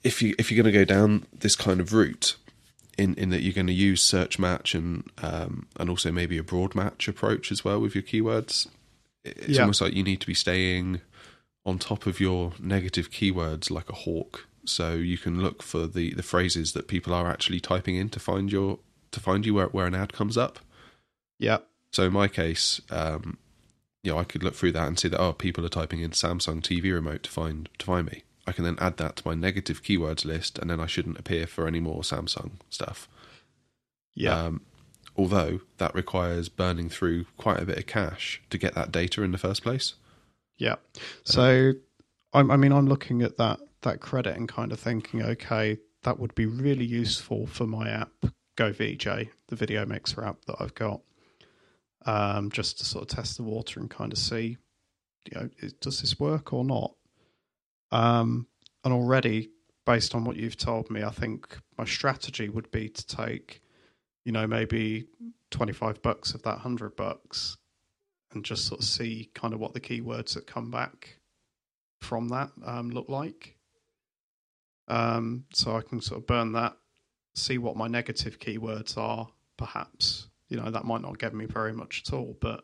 if 0.03 0.21
you 0.21 0.35
if 0.37 0.51
you're 0.51 0.61
going 0.61 0.73
to 0.73 0.77
go 0.77 0.85
down 0.85 1.25
this 1.31 1.55
kind 1.55 1.79
of 1.79 1.93
route, 1.93 2.35
in 2.97 3.15
in 3.15 3.29
that 3.29 3.41
you're 3.41 3.53
going 3.53 3.67
to 3.67 3.73
use 3.73 4.01
search 4.01 4.39
match 4.39 4.75
and 4.75 5.09
um, 5.21 5.67
and 5.77 5.89
also 5.89 6.11
maybe 6.11 6.37
a 6.37 6.43
broad 6.43 6.75
match 6.75 7.07
approach 7.07 7.51
as 7.51 7.63
well 7.63 7.79
with 7.79 7.95
your 7.95 8.03
keywords. 8.03 8.67
It's 9.23 9.49
yeah. 9.49 9.61
almost 9.61 9.81
like 9.81 9.93
you 9.93 10.03
need 10.03 10.21
to 10.21 10.27
be 10.27 10.33
staying 10.33 11.01
on 11.65 11.79
top 11.79 12.05
of 12.05 12.19
your 12.19 12.53
negative 12.59 13.09
keywords 13.09 13.71
like 13.71 13.89
a 13.89 13.95
hawk, 13.95 14.47
so 14.65 14.93
you 14.93 15.17
can 15.17 15.41
look 15.41 15.63
for 15.63 15.87
the 15.87 16.13
the 16.13 16.23
phrases 16.23 16.73
that 16.73 16.87
people 16.87 17.13
are 17.13 17.29
actually 17.29 17.59
typing 17.59 17.95
in 17.95 18.09
to 18.09 18.19
find 18.19 18.51
your 18.51 18.79
to 19.11 19.19
find 19.19 19.45
you 19.45 19.53
where 19.53 19.67
where 19.67 19.87
an 19.87 19.95
ad 19.95 20.13
comes 20.13 20.37
up. 20.37 20.59
Yeah. 21.39 21.59
So 21.91 22.03
in 22.03 22.13
my 22.13 22.27
case, 22.27 22.81
um, 22.89 23.37
you 24.03 24.11
know, 24.11 24.17
I 24.17 24.23
could 24.23 24.43
look 24.43 24.55
through 24.55 24.73
that 24.73 24.87
and 24.87 24.99
see 24.99 25.07
that 25.07 25.19
oh, 25.19 25.33
people 25.33 25.65
are 25.65 25.69
typing 25.69 26.01
in 26.01 26.11
Samsung 26.11 26.61
TV 26.61 26.93
remote 26.93 27.23
to 27.23 27.31
find 27.31 27.69
to 27.79 27.85
find 27.85 28.07
me. 28.07 28.23
I 28.45 28.51
can 28.51 28.63
then 28.63 28.77
add 28.79 28.97
that 28.97 29.15
to 29.17 29.27
my 29.27 29.35
negative 29.35 29.83
keywords 29.83 30.25
list, 30.25 30.59
and 30.59 30.69
then 30.69 30.79
I 30.79 30.85
shouldn't 30.85 31.19
appear 31.19 31.47
for 31.47 31.67
any 31.67 31.79
more 31.79 32.01
Samsung 32.01 32.51
stuff. 32.69 33.07
Yeah. 34.15 34.37
Um, 34.37 34.61
although 35.15 35.61
that 35.77 35.95
requires 35.95 36.49
burning 36.49 36.89
through 36.89 37.25
quite 37.37 37.59
a 37.59 37.65
bit 37.65 37.77
of 37.77 37.85
cash 37.85 38.41
to 38.49 38.57
get 38.57 38.75
that 38.75 38.91
data 38.91 39.23
in 39.23 39.31
the 39.31 39.37
first 39.37 39.63
place. 39.63 39.93
Yeah. 40.57 40.75
So, 41.23 41.73
I 42.33 42.43
mean, 42.43 42.71
I'm 42.71 42.87
looking 42.87 43.21
at 43.21 43.37
that 43.37 43.59
that 43.81 43.99
credit 43.99 44.35
and 44.37 44.47
kind 44.47 44.71
of 44.71 44.79
thinking, 44.79 45.21
okay, 45.21 45.77
that 46.03 46.19
would 46.19 46.33
be 46.35 46.45
really 46.45 46.85
useful 46.85 47.47
for 47.47 47.65
my 47.65 47.89
app, 47.89 48.11
GoVJ, 48.57 49.29
the 49.47 49.55
video 49.55 49.85
mixer 49.85 50.23
app 50.23 50.45
that 50.45 50.55
I've 50.59 50.73
got, 50.73 51.01
um, 52.05 52.49
just 52.51 52.79
to 52.79 52.85
sort 52.85 53.03
of 53.03 53.15
test 53.15 53.37
the 53.37 53.43
water 53.43 53.79
and 53.79 53.89
kind 53.89 54.11
of 54.11 54.17
see, 54.17 54.57
you 55.25 55.39
know, 55.39 55.49
does 55.81 56.01
this 56.01 56.19
work 56.19 56.53
or 56.53 56.63
not? 56.63 56.93
Um, 57.93 58.47
and 58.83 58.91
already, 58.91 59.51
based 59.85 60.15
on 60.15 60.25
what 60.25 60.35
you've 60.35 60.57
told 60.57 60.89
me, 60.89 61.03
I 61.03 61.11
think 61.11 61.57
my 61.77 61.85
strategy 61.85 62.49
would 62.49 62.71
be 62.71 62.89
to 62.89 63.07
take, 63.07 63.61
you 64.25 64.31
know, 64.31 64.47
maybe 64.47 65.05
25 65.51 66.01
bucks 66.01 66.33
of 66.33 66.41
that 66.41 66.55
100 66.55 66.95
bucks 66.95 67.55
and 68.33 68.43
just 68.43 68.65
sort 68.65 68.81
of 68.81 68.87
see 68.87 69.29
kind 69.35 69.53
of 69.53 69.59
what 69.59 69.75
the 69.75 69.79
keywords 69.79 70.33
that 70.33 70.47
come 70.47 70.71
back 70.71 71.19
from 72.01 72.29
that 72.29 72.49
um, 72.65 72.89
look 72.89 73.09
like. 73.09 73.57
Um, 74.87 75.45
so 75.53 75.77
I 75.77 75.81
can 75.81 76.01
sort 76.01 76.21
of 76.21 76.27
burn 76.27 76.53
that, 76.53 76.75
see 77.35 77.59
what 77.59 77.77
my 77.77 77.87
negative 77.87 78.39
keywords 78.39 78.97
are, 78.97 79.29
perhaps. 79.55 80.29
You 80.49 80.57
know, 80.57 80.71
that 80.71 80.85
might 80.85 81.01
not 81.01 81.19
get 81.19 81.35
me 81.35 81.45
very 81.45 81.73
much 81.73 82.03
at 82.07 82.13
all, 82.13 82.35
but 82.41 82.63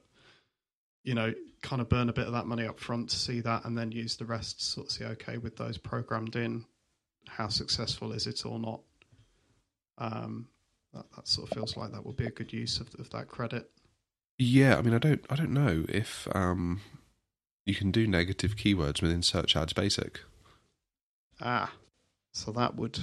you 1.04 1.14
know, 1.14 1.34
kind 1.62 1.82
of 1.82 1.90
burn 1.90 2.10
a 2.10 2.14
bit 2.14 2.28
of 2.28 2.34
that 2.34 2.46
money 2.46 2.66
up 2.66 2.80
front 2.80 3.10
to 3.10 3.16
see 3.16 3.42
that 3.42 3.66
and 3.66 3.78
then 3.78 3.92
use 3.92 4.16
the 4.16 4.26
rest 4.26 4.60
to 4.60 4.66
sort 4.66 4.88
of 4.88 4.92
see, 4.92 5.06
okay, 5.06 5.38
with 5.38 5.58
those 5.58 5.78
programmed 5.78 6.36
in, 6.36 6.66
how 7.28 7.48
successful 7.48 8.12
is 8.12 8.28
it 8.28 8.46
or 8.46 8.60
not? 8.60 8.82
Um, 9.98 10.48
that, 10.94 11.06
that 11.16 11.28
sort 11.28 11.50
of 11.50 11.56
feels 11.56 11.78
like 11.78 11.92
that 11.92 12.06
would 12.06 12.18
be 12.18 12.26
a 12.26 12.32
good 12.32 12.54
use 12.54 12.80
of, 12.80 12.94
of 13.00 13.10
that 13.12 13.28
credit. 13.28 13.70
Yeah, 14.38 14.78
I 14.78 14.82
mean, 14.82 14.94
I 14.94 15.00
don't, 15.00 15.26
I 15.30 15.36
don't 15.36 15.52
know 15.52 15.86
if 15.90 16.28
um, 16.34 16.82
you 17.66 17.76
can 17.76 17.92
do 17.92 18.08
negative 18.08 18.56
keywords 18.56 19.02
within 19.02 19.22
Search 19.22 19.56
Ads 19.56 19.74
Basic. 19.74 20.22
Ah, 21.42 21.72
so 22.32 22.52
that 22.52 22.76
would 22.76 23.00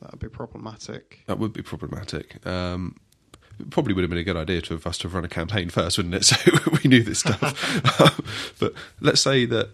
that 0.00 0.12
would 0.12 0.20
be 0.20 0.28
problematic. 0.28 1.20
That 1.26 1.38
would 1.38 1.52
be 1.52 1.62
problematic. 1.62 2.44
Um, 2.46 2.96
probably 3.70 3.94
would 3.94 4.02
have 4.02 4.10
been 4.10 4.18
a 4.18 4.24
good 4.24 4.36
idea 4.36 4.60
to 4.62 4.74
have 4.74 4.86
us 4.86 4.98
to 4.98 5.08
have 5.08 5.14
run 5.14 5.24
a 5.24 5.28
campaign 5.28 5.70
first, 5.70 5.98
wouldn't 5.98 6.14
it? 6.14 6.24
So 6.30 6.70
we 6.82 6.88
knew 6.88 7.02
this 7.02 7.20
stuff. 7.20 8.54
but 8.58 8.72
let's 9.00 9.20
say 9.20 9.44
that 9.46 9.70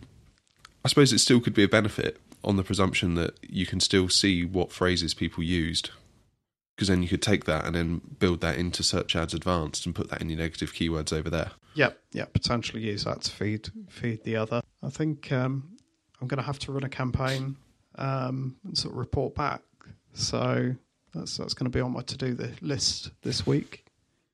I 0.84 0.88
suppose 0.88 1.12
it 1.12 1.18
still 1.18 1.40
could 1.40 1.54
be 1.54 1.64
a 1.64 1.68
benefit 1.68 2.20
on 2.44 2.56
the 2.56 2.62
presumption 2.62 3.14
that 3.14 3.34
you 3.42 3.66
can 3.66 3.80
still 3.80 4.08
see 4.08 4.44
what 4.44 4.72
phrases 4.72 5.14
people 5.14 5.42
used. 5.42 5.90
Because 6.74 6.88
then 6.88 7.02
you 7.02 7.08
could 7.08 7.22
take 7.22 7.44
that 7.46 7.64
and 7.64 7.74
then 7.74 8.00
build 8.18 8.40
that 8.42 8.56
into 8.56 8.82
Search 8.82 9.16
Ads 9.16 9.32
Advanced 9.34 9.86
and 9.86 9.94
put 9.94 10.10
that 10.10 10.20
in 10.20 10.28
your 10.28 10.38
negative 10.38 10.72
keywords 10.74 11.12
over 11.12 11.30
there. 11.30 11.52
Yep, 11.74 11.98
yep. 12.12 12.32
Potentially 12.32 12.82
use 12.82 13.04
that 13.04 13.22
to 13.22 13.30
feed 13.30 13.70
feed 13.88 14.24
the 14.24 14.36
other. 14.36 14.62
I 14.82 14.90
think 14.90 15.32
um, 15.32 15.76
I'm 16.20 16.28
going 16.28 16.38
to 16.38 16.44
have 16.44 16.58
to 16.60 16.72
run 16.72 16.84
a 16.84 16.88
campaign 16.88 17.56
um, 17.96 18.56
and 18.64 18.76
sort 18.76 18.92
of 18.92 18.98
report 18.98 19.34
back. 19.34 19.62
So 20.12 20.74
that's 21.16 21.36
that's 21.36 21.54
going 21.54 21.70
to 21.70 21.76
be 21.76 21.80
on 21.80 21.92
my 21.92 22.02
to 22.02 22.16
do 22.16 22.36
list 22.60 23.10
this 23.22 23.46
week. 23.46 23.84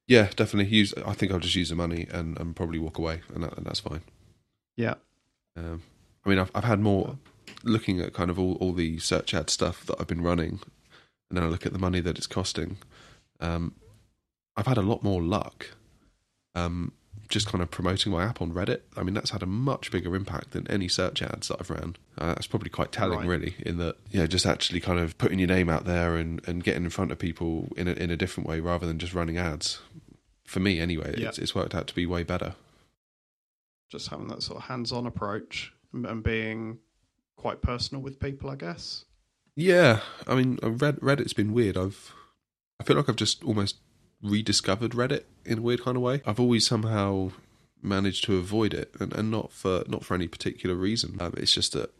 Yeah, 0.06 0.28
definitely. 0.34 0.74
Use. 0.74 0.92
I 1.06 1.12
think 1.12 1.32
I'll 1.32 1.38
just 1.38 1.54
use 1.54 1.68
the 1.68 1.76
money 1.76 2.06
and, 2.10 2.38
and 2.38 2.54
probably 2.54 2.78
walk 2.78 2.98
away, 2.98 3.22
and, 3.34 3.44
that, 3.44 3.56
and 3.56 3.64
that's 3.64 3.80
fine. 3.80 4.02
Yeah. 4.76 4.94
Um, 5.56 5.82
I 6.24 6.28
mean, 6.28 6.38
I've 6.38 6.50
I've 6.54 6.64
had 6.64 6.80
more 6.80 7.16
looking 7.64 8.00
at 8.00 8.12
kind 8.12 8.30
of 8.30 8.38
all, 8.38 8.56
all 8.56 8.72
the 8.72 8.98
search 8.98 9.34
ad 9.34 9.50
stuff 9.50 9.86
that 9.86 9.96
I've 10.00 10.06
been 10.06 10.22
running, 10.22 10.60
and 11.28 11.36
then 11.36 11.44
I 11.44 11.46
look 11.46 11.66
at 11.66 11.72
the 11.72 11.78
money 11.78 12.00
that 12.00 12.18
it's 12.18 12.26
costing. 12.26 12.78
Um, 13.40 13.74
I've 14.56 14.66
had 14.66 14.78
a 14.78 14.82
lot 14.82 15.02
more 15.02 15.22
luck. 15.22 15.68
Um, 16.54 16.92
just 17.32 17.46
kind 17.46 17.62
of 17.62 17.70
promoting 17.70 18.12
my 18.12 18.22
app 18.22 18.40
on 18.40 18.52
Reddit. 18.52 18.82
I 18.96 19.02
mean, 19.02 19.14
that's 19.14 19.30
had 19.30 19.42
a 19.42 19.46
much 19.46 19.90
bigger 19.90 20.14
impact 20.14 20.52
than 20.52 20.70
any 20.70 20.86
search 20.86 21.22
ads 21.22 21.48
that 21.48 21.56
I've 21.58 21.70
ran. 21.70 21.96
Uh, 22.18 22.34
that's 22.34 22.46
probably 22.46 22.70
quite 22.70 22.92
telling, 22.92 23.20
right. 23.20 23.26
really, 23.26 23.56
in 23.60 23.78
that 23.78 23.96
you 24.10 24.20
know, 24.20 24.26
just 24.26 24.46
actually 24.46 24.80
kind 24.80 25.00
of 25.00 25.16
putting 25.18 25.38
your 25.38 25.48
name 25.48 25.68
out 25.68 25.84
there 25.84 26.16
and, 26.16 26.46
and 26.46 26.62
getting 26.62 26.84
in 26.84 26.90
front 26.90 27.10
of 27.10 27.18
people 27.18 27.68
in 27.76 27.88
a, 27.88 27.92
in 27.92 28.10
a 28.10 28.16
different 28.16 28.48
way 28.48 28.60
rather 28.60 28.86
than 28.86 28.98
just 28.98 29.14
running 29.14 29.38
ads. 29.38 29.80
For 30.44 30.60
me, 30.60 30.78
anyway, 30.78 31.14
yep. 31.16 31.30
it's, 31.30 31.38
it's 31.38 31.54
worked 31.54 31.74
out 31.74 31.86
to 31.86 31.94
be 31.94 32.04
way 32.04 32.22
better. 32.22 32.54
Just 33.90 34.08
having 34.08 34.28
that 34.28 34.42
sort 34.42 34.58
of 34.58 34.64
hands-on 34.64 35.06
approach 35.06 35.72
and 35.92 36.22
being 36.22 36.78
quite 37.36 37.62
personal 37.62 38.02
with 38.02 38.20
people, 38.20 38.50
I 38.50 38.56
guess. 38.56 39.04
Yeah, 39.56 40.00
I 40.26 40.34
mean, 40.34 40.58
Reddit's 40.58 41.32
been 41.32 41.52
weird. 41.52 41.76
I've 41.76 42.14
I 42.80 42.84
feel 42.84 42.96
like 42.96 43.08
I've 43.08 43.16
just 43.16 43.44
almost 43.44 43.76
rediscovered 44.22 44.92
Reddit 44.92 45.24
in 45.44 45.58
a 45.58 45.62
weird 45.62 45.82
kind 45.82 45.96
of 45.96 46.02
way. 46.02 46.22
I've 46.24 46.40
always 46.40 46.66
somehow 46.66 47.32
managed 47.82 48.24
to 48.24 48.36
avoid 48.36 48.72
it, 48.72 48.94
and, 49.00 49.12
and 49.12 49.30
not 49.30 49.52
for 49.52 49.84
not 49.88 50.04
for 50.04 50.14
any 50.14 50.28
particular 50.28 50.76
reason. 50.76 51.16
Um, 51.20 51.34
it's 51.36 51.52
just 51.52 51.72
that 51.72 51.90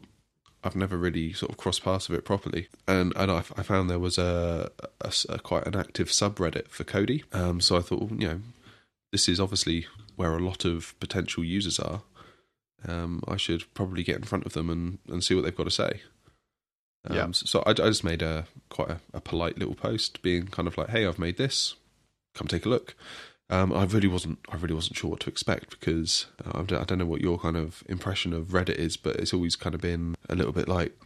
I've 0.63 0.75
never 0.75 0.97
really 0.97 1.33
sort 1.33 1.51
of 1.51 1.57
crossed 1.57 1.83
paths 1.83 2.09
with 2.09 2.19
it 2.19 2.25
properly, 2.25 2.69
and 2.87 3.13
and 3.15 3.29
I, 3.29 3.39
I 3.57 3.63
found 3.63 3.89
there 3.89 3.99
was 3.99 4.17
a, 4.17 4.71
a, 5.01 5.13
a, 5.29 5.39
quite 5.39 5.67
an 5.67 5.75
active 5.75 6.07
subreddit 6.07 6.69
for 6.69 6.83
Kodi. 6.83 7.23
Um, 7.33 7.59
so 7.59 7.77
I 7.77 7.81
thought, 7.81 8.01
well, 8.01 8.19
you 8.19 8.27
know, 8.27 8.39
this 9.11 9.27
is 9.27 9.39
obviously 9.39 9.87
where 10.15 10.35
a 10.35 10.43
lot 10.43 10.65
of 10.65 10.97
potential 10.99 11.43
users 11.43 11.79
are. 11.79 12.03
Um, 12.85 13.23
I 13.27 13.37
should 13.37 13.73
probably 13.73 14.03
get 14.03 14.17
in 14.17 14.23
front 14.23 14.45
of 14.45 14.53
them 14.53 14.69
and, 14.69 14.99
and 15.07 15.23
see 15.23 15.35
what 15.35 15.45
they've 15.45 15.55
got 15.55 15.63
to 15.63 15.71
say. 15.71 16.01
Um, 17.09 17.15
yeah. 17.15 17.27
So 17.31 17.61
I, 17.65 17.71
I, 17.71 17.73
just 17.73 18.03
made 18.03 18.21
a 18.21 18.45
quite 18.69 18.89
a, 18.89 18.99
a, 19.13 19.21
polite 19.21 19.57
little 19.57 19.75
post, 19.75 20.21
being 20.21 20.47
kind 20.47 20.67
of 20.67 20.77
like, 20.77 20.89
"Hey, 20.89 21.05
I've 21.05 21.19
made 21.19 21.37
this 21.37 21.75
come 22.33 22.47
take 22.47 22.65
a 22.65 22.69
look. 22.69 22.95
Um, 23.49 23.73
I 23.73 23.83
really 23.85 24.07
wasn't. 24.07 24.39
I 24.49 24.55
really 24.55 24.73
wasn't 24.73 24.97
sure 24.97 25.11
what 25.11 25.19
to 25.21 25.29
expect 25.29 25.79
because 25.79 26.27
uh, 26.45 26.59
I 26.59 26.63
don't 26.63 26.97
know 26.97 27.05
what 27.05 27.21
your 27.21 27.37
kind 27.37 27.57
of 27.57 27.83
impression 27.87 28.33
of 28.33 28.47
Reddit 28.47 28.75
is, 28.75 28.97
but 28.97 29.17
it's 29.17 29.33
always 29.33 29.55
kind 29.55 29.75
of 29.75 29.81
been 29.81 30.15
a 30.29 30.35
little 30.35 30.53
bit 30.53 30.67
like 30.67 30.97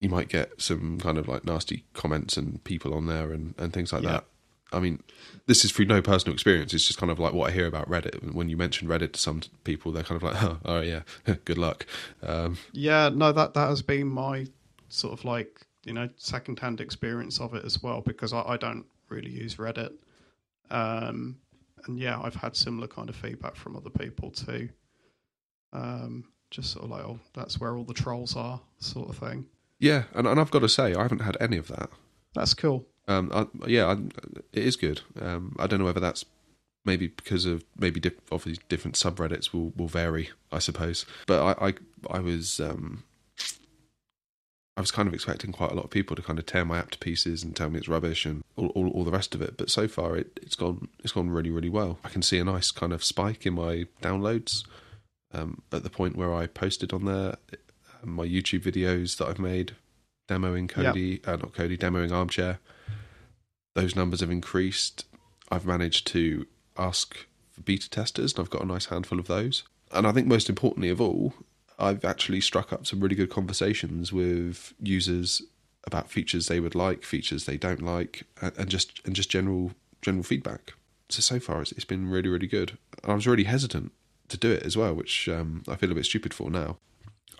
you 0.00 0.08
might 0.08 0.28
get 0.28 0.60
some 0.60 0.98
kind 0.98 1.18
of 1.18 1.28
like 1.28 1.44
nasty 1.44 1.84
comments 1.94 2.36
and 2.36 2.62
people 2.64 2.92
on 2.92 3.06
there 3.06 3.32
and, 3.32 3.54
and 3.58 3.72
things 3.72 3.92
like 3.92 4.02
yeah. 4.02 4.12
that. 4.12 4.24
I 4.72 4.80
mean, 4.80 5.02
this 5.46 5.64
is 5.64 5.70
through 5.70 5.86
no 5.86 6.02
personal 6.02 6.34
experience. 6.34 6.74
It's 6.74 6.86
just 6.86 6.98
kind 6.98 7.10
of 7.12 7.18
like 7.18 7.32
what 7.32 7.50
I 7.50 7.52
hear 7.52 7.66
about 7.66 7.88
Reddit. 7.88 8.34
When 8.34 8.48
you 8.48 8.56
mention 8.56 8.88
Reddit 8.88 9.12
to 9.12 9.20
some 9.20 9.42
people, 9.64 9.92
they're 9.92 10.02
kind 10.02 10.20
of 10.20 10.22
like, 10.22 10.42
"Oh, 10.42 10.58
oh 10.64 10.80
yeah, 10.80 11.02
good 11.44 11.58
luck." 11.58 11.86
Um, 12.22 12.58
yeah, 12.72 13.08
no, 13.08 13.32
that 13.32 13.54
that 13.54 13.68
has 13.68 13.82
been 13.82 14.08
my 14.08 14.46
sort 14.88 15.12
of 15.18 15.24
like 15.24 15.60
you 15.84 15.92
know 15.92 16.08
second-hand 16.16 16.80
experience 16.80 17.40
of 17.40 17.54
it 17.54 17.64
as 17.64 17.82
well 17.82 18.00
because 18.00 18.32
I, 18.32 18.42
I 18.42 18.56
don't 18.56 18.86
really 19.08 19.30
use 19.30 19.56
Reddit. 19.56 19.92
Um, 20.70 21.36
and 21.86 21.98
yeah, 21.98 22.20
I've 22.20 22.34
had 22.34 22.56
similar 22.56 22.88
kind 22.88 23.08
of 23.08 23.16
feedback 23.16 23.56
from 23.56 23.76
other 23.76 23.90
people 23.90 24.30
too. 24.30 24.68
Um, 25.72 26.24
just 26.50 26.72
sort 26.72 26.84
of 26.84 26.90
like, 26.90 27.04
oh, 27.04 27.18
that's 27.34 27.60
where 27.60 27.76
all 27.76 27.84
the 27.84 27.94
trolls 27.94 28.36
are, 28.36 28.60
sort 28.78 29.08
of 29.08 29.16
thing. 29.16 29.46
Yeah, 29.78 30.04
and, 30.14 30.26
and 30.26 30.40
I've 30.40 30.50
got 30.50 30.60
to 30.60 30.68
say, 30.68 30.94
I 30.94 31.02
haven't 31.02 31.20
had 31.20 31.36
any 31.40 31.56
of 31.56 31.68
that. 31.68 31.90
That's 32.34 32.54
cool. 32.54 32.86
Um, 33.08 33.30
I, 33.32 33.46
yeah, 33.66 33.86
I, 33.86 33.92
it 34.52 34.64
is 34.64 34.76
good. 34.76 35.02
Um, 35.20 35.54
I 35.58 35.66
don't 35.66 35.78
know 35.78 35.84
whether 35.84 36.00
that's 36.00 36.24
maybe 36.84 37.08
because 37.08 37.44
of 37.44 37.64
maybe 37.76 38.00
diff, 38.00 38.14
obviously 38.32 38.62
different 38.68 38.96
subreddits 38.96 39.52
will, 39.52 39.72
will 39.76 39.88
vary, 39.88 40.30
I 40.50 40.58
suppose. 40.58 41.04
But 41.26 41.58
I 41.60 41.68
I, 41.68 41.74
I 42.10 42.20
was 42.20 42.60
um, 42.60 43.04
I 44.76 44.80
was 44.82 44.90
kind 44.90 45.08
of 45.08 45.14
expecting 45.14 45.52
quite 45.52 45.72
a 45.72 45.74
lot 45.74 45.84
of 45.84 45.90
people 45.90 46.16
to 46.16 46.22
kind 46.22 46.38
of 46.38 46.44
tear 46.44 46.64
my 46.64 46.78
app 46.78 46.90
to 46.90 46.98
pieces 46.98 47.42
and 47.42 47.56
tell 47.56 47.70
me 47.70 47.78
it's 47.78 47.88
rubbish 47.88 48.26
and 48.26 48.44
all, 48.56 48.68
all, 48.68 48.88
all 48.90 49.04
the 49.04 49.10
rest 49.10 49.34
of 49.34 49.40
it. 49.40 49.56
But 49.56 49.70
so 49.70 49.88
far, 49.88 50.16
it, 50.16 50.38
it's 50.42 50.54
gone 50.54 50.88
it's 51.02 51.12
gone 51.12 51.30
really 51.30 51.50
really 51.50 51.70
well. 51.70 51.98
I 52.04 52.08
can 52.08 52.22
see 52.22 52.38
a 52.38 52.44
nice 52.44 52.70
kind 52.70 52.92
of 52.92 53.02
spike 53.02 53.46
in 53.46 53.54
my 53.54 53.86
downloads 54.02 54.64
um, 55.32 55.62
at 55.72 55.82
the 55.82 55.90
point 55.90 56.16
where 56.16 56.34
I 56.34 56.46
posted 56.46 56.92
on 56.92 57.04
there 57.04 57.36
uh, 57.52 58.06
my 58.06 58.26
YouTube 58.26 58.62
videos 58.62 59.16
that 59.16 59.28
I've 59.28 59.38
made 59.38 59.76
demoing 60.28 60.68
Kodi, 60.68 61.26
uh, 61.26 61.36
not 61.36 61.52
Kodi, 61.52 61.78
demoing 61.78 62.12
Armchair. 62.12 62.58
Those 63.74 63.96
numbers 63.96 64.20
have 64.20 64.30
increased. 64.30 65.04
I've 65.50 65.66
managed 65.66 66.06
to 66.08 66.46
ask 66.76 67.16
for 67.52 67.60
beta 67.62 67.88
testers, 67.88 68.32
and 68.32 68.40
I've 68.40 68.50
got 68.50 68.62
a 68.62 68.66
nice 68.66 68.86
handful 68.86 69.18
of 69.18 69.26
those. 69.26 69.62
And 69.92 70.06
I 70.06 70.12
think 70.12 70.26
most 70.26 70.48
importantly 70.48 70.88
of 70.88 71.00
all, 71.00 71.34
I've 71.78 72.04
actually 72.04 72.40
struck 72.40 72.72
up 72.72 72.86
some 72.86 73.00
really 73.00 73.14
good 73.14 73.30
conversations 73.30 74.12
with 74.12 74.72
users 74.80 75.42
about 75.84 76.10
features 76.10 76.46
they 76.46 76.60
would 76.60 76.74
like, 76.74 77.04
features 77.04 77.44
they 77.44 77.56
don't 77.56 77.82
like, 77.82 78.24
and 78.40 78.68
just 78.68 79.00
and 79.04 79.14
just 79.14 79.30
general 79.30 79.72
general 80.02 80.24
feedback. 80.24 80.72
So 81.08 81.20
so 81.20 81.38
far, 81.38 81.62
it's, 81.62 81.72
it's 81.72 81.84
been 81.84 82.10
really 82.10 82.28
really 82.28 82.46
good. 82.46 82.78
And 83.02 83.12
I 83.12 83.14
was 83.14 83.26
really 83.26 83.44
hesitant 83.44 83.92
to 84.28 84.36
do 84.36 84.50
it 84.50 84.62
as 84.64 84.76
well, 84.76 84.94
which 84.94 85.28
um, 85.28 85.62
I 85.68 85.76
feel 85.76 85.92
a 85.92 85.94
bit 85.94 86.06
stupid 86.06 86.34
for 86.34 86.50
now. 86.50 86.78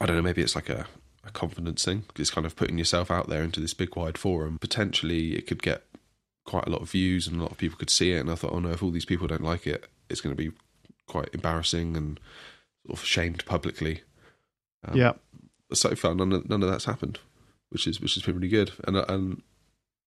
I 0.01 0.07
don't 0.07 0.17
know, 0.17 0.23
maybe 0.23 0.43
it's 0.43 0.55
like 0.55 0.69
a, 0.69 0.87
a 1.25 1.31
confidence 1.31 1.85
thing. 1.85 2.05
It's 2.17 2.31
kind 2.31 2.47
of 2.47 2.55
putting 2.55 2.79
yourself 2.79 3.11
out 3.11 3.29
there 3.29 3.43
into 3.43 3.61
this 3.61 3.75
big 3.75 3.97
wide 3.97 4.19
forum. 4.19 4.59
Potentially, 4.61 5.35
it 5.35 5.47
could 5.47 5.63
get 5.63 5.83
quite 6.45 6.67
a 6.67 6.71
lot 6.71 6.83
of 6.83 6.91
views 6.91 7.27
and 7.27 7.41
a 7.41 7.43
lot 7.43 7.51
of 7.51 7.59
people 7.59 7.79
could 7.79 7.91
see 7.91 8.13
it. 8.13 8.21
And 8.21 8.31
I 8.31 8.35
thought, 8.35 8.53
oh 8.53 8.61
no, 8.61 8.71
if 8.71 8.83
all 8.83 8.91
these 8.91 9.05
people 9.05 9.27
don't 9.27 9.43
like 9.43 9.67
it, 9.67 9.89
it's 10.09 10.21
going 10.21 10.37
to 10.37 10.41
be 10.41 10.55
quite 11.07 11.31
embarrassing 11.33 11.97
and 11.97 12.21
sort 12.87 12.99
of 12.99 13.05
shamed 13.05 13.45
publicly. 13.47 14.03
Um, 14.85 14.97
yeah. 14.97 15.13
So 15.73 15.95
far, 15.95 16.15
none 16.15 16.33
of, 16.33 16.49
none 16.49 16.63
of 16.63 16.71
that's 16.71 16.85
happened, 16.85 17.19
which 17.71 17.87
is 17.87 18.01
which 18.01 18.15
has 18.15 18.23
been 18.23 18.37
really 18.37 18.49
good. 18.49 18.73
And 18.85 18.97
and 18.97 19.43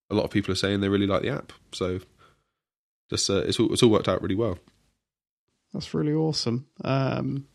a 0.10 0.16
lot 0.16 0.24
of 0.24 0.32
people 0.32 0.52
are 0.52 0.56
saying 0.56 0.82
they 0.82 0.90
really 0.90 1.08
like 1.08 1.22
the 1.22 1.30
app. 1.30 1.52
So 1.72 2.00
just 3.10 3.30
uh, 3.30 3.44
it's 3.46 3.60
all 3.60 3.72
it's 3.74 3.84
all 3.84 3.90
worked 3.90 4.08
out 4.08 4.22
really 4.22 4.36
well. 4.36 4.58
That's 5.74 5.94
really 5.94 6.14
awesome. 6.14 6.68
Um, 6.84 7.48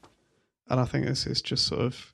and 0.69 0.81
I 0.81 0.85
think 0.85 1.07
this 1.07 1.27
is 1.27 1.43
just 1.43 1.67
sort 1.67 1.83
of 1.83 2.13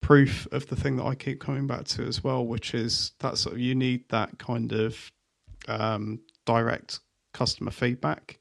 proof 0.00 0.46
of 0.52 0.68
the 0.68 0.76
thing 0.76 0.96
that 0.96 1.04
I 1.04 1.14
keep 1.14 1.40
coming 1.40 1.66
back 1.66 1.84
to 1.84 2.04
as 2.04 2.22
well, 2.22 2.46
which 2.46 2.74
is 2.74 3.12
that 3.20 3.38
sort 3.38 3.54
of 3.54 3.60
you 3.60 3.74
need 3.74 4.08
that 4.10 4.38
kind 4.38 4.72
of 4.72 5.10
um, 5.68 6.20
direct 6.44 7.00
customer 7.32 7.70
feedback 7.70 8.38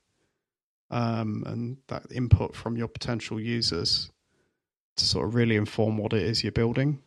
um, 0.89 1.43
and 1.45 1.77
that 1.87 2.05
input 2.11 2.55
from 2.55 2.77
your 2.77 2.87
potential 2.87 3.39
users 3.39 4.09
to 4.97 5.05
sort 5.05 5.27
of 5.27 5.35
really 5.35 5.55
inform 5.55 5.97
what 5.97 6.13
it 6.13 6.23
is 6.23 6.43
you're 6.43 6.51
building. 6.51 7.01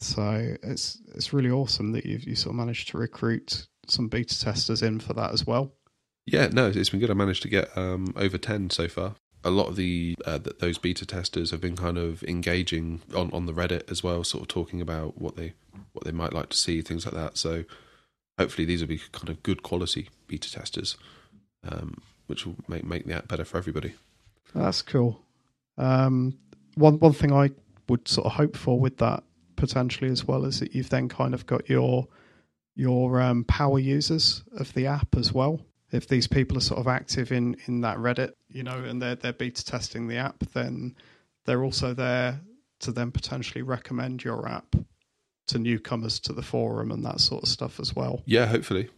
So 0.00 0.56
it's 0.62 1.00
it's 1.14 1.32
really 1.32 1.50
awesome 1.50 1.92
that 1.92 2.06
you've 2.06 2.24
you 2.24 2.36
sort 2.36 2.52
of 2.52 2.56
managed 2.56 2.88
to 2.90 2.98
recruit 2.98 3.66
some 3.86 4.08
beta 4.08 4.38
testers 4.38 4.82
in 4.82 5.00
for 5.00 5.12
that 5.14 5.32
as 5.32 5.46
well. 5.46 5.72
Yeah, 6.26 6.48
no, 6.52 6.68
it's 6.68 6.90
been 6.90 7.00
good. 7.00 7.10
I 7.10 7.14
managed 7.14 7.42
to 7.42 7.48
get 7.48 7.76
um, 7.76 8.12
over 8.16 8.38
ten 8.38 8.70
so 8.70 8.86
far. 8.86 9.14
A 9.44 9.50
lot 9.50 9.68
of 9.68 9.76
the 9.76 10.14
uh, 10.24 10.38
those 10.60 10.78
beta 10.78 11.06
testers 11.06 11.50
have 11.50 11.60
been 11.60 11.76
kind 11.76 11.96
of 11.96 12.22
engaging 12.24 13.00
on, 13.14 13.30
on 13.32 13.46
the 13.46 13.52
Reddit 13.52 13.90
as 13.90 14.02
well, 14.02 14.24
sort 14.24 14.42
of 14.42 14.48
talking 14.48 14.80
about 14.80 15.20
what 15.20 15.36
they 15.36 15.54
what 15.92 16.04
they 16.04 16.12
might 16.12 16.32
like 16.32 16.50
to 16.50 16.56
see, 16.56 16.82
things 16.82 17.04
like 17.04 17.14
that. 17.14 17.38
So 17.38 17.64
hopefully 18.38 18.66
these 18.66 18.80
will 18.80 18.88
be 18.88 19.00
kind 19.12 19.28
of 19.28 19.42
good 19.42 19.62
quality 19.62 20.10
beta 20.26 20.52
testers, 20.52 20.96
um, 21.66 22.02
which 22.26 22.46
will 22.46 22.56
make 22.68 22.84
make 22.84 23.06
the 23.06 23.14
app 23.14 23.28
better 23.28 23.44
for 23.44 23.58
everybody. 23.58 23.94
That's 24.54 24.82
cool. 24.82 25.20
Um, 25.76 26.38
one 26.78 26.98
one 26.98 27.12
thing 27.12 27.32
I 27.32 27.50
would 27.88 28.06
sort 28.08 28.26
of 28.26 28.32
hope 28.32 28.56
for 28.56 28.78
with 28.78 28.98
that 28.98 29.24
potentially 29.56 30.10
as 30.10 30.24
well 30.26 30.44
is 30.44 30.60
that 30.60 30.74
you've 30.74 30.90
then 30.90 31.08
kind 31.08 31.34
of 31.34 31.46
got 31.46 31.68
your 31.68 32.06
your 32.74 33.20
um, 33.20 33.44
power 33.44 33.78
users 33.78 34.44
of 34.56 34.72
the 34.74 34.86
app 34.86 35.16
as 35.16 35.32
well. 35.32 35.60
If 35.90 36.06
these 36.06 36.28
people 36.28 36.56
are 36.56 36.62
sort 36.62 36.80
of 36.80 36.86
active 36.86 37.32
in 37.32 37.56
in 37.66 37.80
that 37.80 37.98
Reddit, 37.98 38.32
you 38.48 38.62
know, 38.62 38.78
and 38.84 39.02
they're 39.02 39.16
they're 39.16 39.32
beta 39.32 39.64
testing 39.64 40.06
the 40.06 40.16
app, 40.16 40.38
then 40.52 40.94
they're 41.44 41.64
also 41.64 41.94
there 41.94 42.40
to 42.80 42.92
then 42.92 43.10
potentially 43.10 43.62
recommend 43.62 44.22
your 44.22 44.48
app 44.48 44.76
to 45.48 45.58
newcomers 45.58 46.20
to 46.20 46.32
the 46.32 46.42
forum 46.42 46.90
and 46.90 47.04
that 47.04 47.20
sort 47.20 47.42
of 47.42 47.48
stuff 47.48 47.80
as 47.80 47.96
well. 47.96 48.22
Yeah, 48.26 48.46
hopefully. 48.46 48.90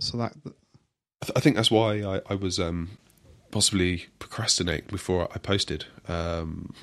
So 0.00 0.18
that 0.18 0.32
I, 0.44 1.26
th- 1.26 1.36
I 1.36 1.40
think 1.40 1.56
that's 1.56 1.70
why 1.70 2.02
I, 2.02 2.20
I 2.28 2.34
was 2.34 2.58
um, 2.58 2.98
possibly 3.50 4.06
procrastinate 4.18 4.88
before 4.88 5.28
I 5.34 5.38
posted. 5.38 5.86
Um, 6.08 6.74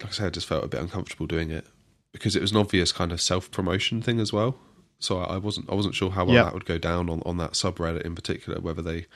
like 0.00 0.08
I 0.08 0.12
said, 0.12 0.26
I 0.26 0.30
just 0.30 0.46
felt 0.46 0.64
a 0.64 0.68
bit 0.68 0.80
uncomfortable 0.80 1.26
doing 1.26 1.50
it 1.50 1.66
because 2.12 2.36
it 2.36 2.42
was 2.42 2.52
an 2.52 2.58
obvious 2.58 2.92
kind 2.92 3.12
of 3.12 3.20
self 3.20 3.50
promotion 3.50 4.02
thing 4.02 4.20
as 4.20 4.32
well. 4.32 4.56
So 4.98 5.18
I 5.18 5.36
wasn't 5.38 5.68
I 5.68 5.74
wasn't 5.74 5.94
sure 5.94 6.10
how 6.10 6.24
well 6.24 6.44
that 6.44 6.54
would 6.54 6.64
go 6.64 6.78
down 6.78 7.10
on, 7.10 7.22
on 7.26 7.36
that 7.38 7.52
subreddit 7.52 8.02
in 8.02 8.14
particular, 8.14 8.60
whether 8.60 8.82
they 8.82 9.06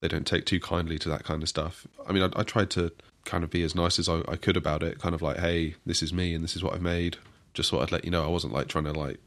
they 0.00 0.08
don't 0.08 0.26
take 0.26 0.46
too 0.46 0.60
kindly 0.60 0.98
to 0.98 1.08
that 1.08 1.24
kind 1.24 1.42
of 1.42 1.48
stuff. 1.48 1.86
I 2.08 2.12
mean, 2.12 2.22
I, 2.22 2.40
I 2.40 2.42
tried 2.42 2.70
to 2.70 2.92
kind 3.24 3.44
of 3.44 3.50
be 3.50 3.62
as 3.62 3.74
nice 3.74 3.98
as 3.98 4.08
I, 4.08 4.22
I, 4.28 4.36
could 4.36 4.56
about 4.56 4.82
it, 4.82 5.00
kind 5.00 5.14
of 5.14 5.22
like, 5.22 5.38
hey, 5.38 5.74
this 5.84 6.02
is 6.02 6.12
me 6.12 6.34
and 6.34 6.44
this 6.44 6.54
is 6.54 6.62
what 6.62 6.74
I've 6.74 6.82
made. 6.82 7.16
Just 7.54 7.70
thought 7.70 7.82
I'd 7.82 7.92
let 7.92 8.04
you 8.04 8.10
know. 8.10 8.22
I 8.22 8.28
wasn't 8.28 8.52
like 8.52 8.68
trying 8.68 8.84
to 8.84 8.92
like 8.92 9.18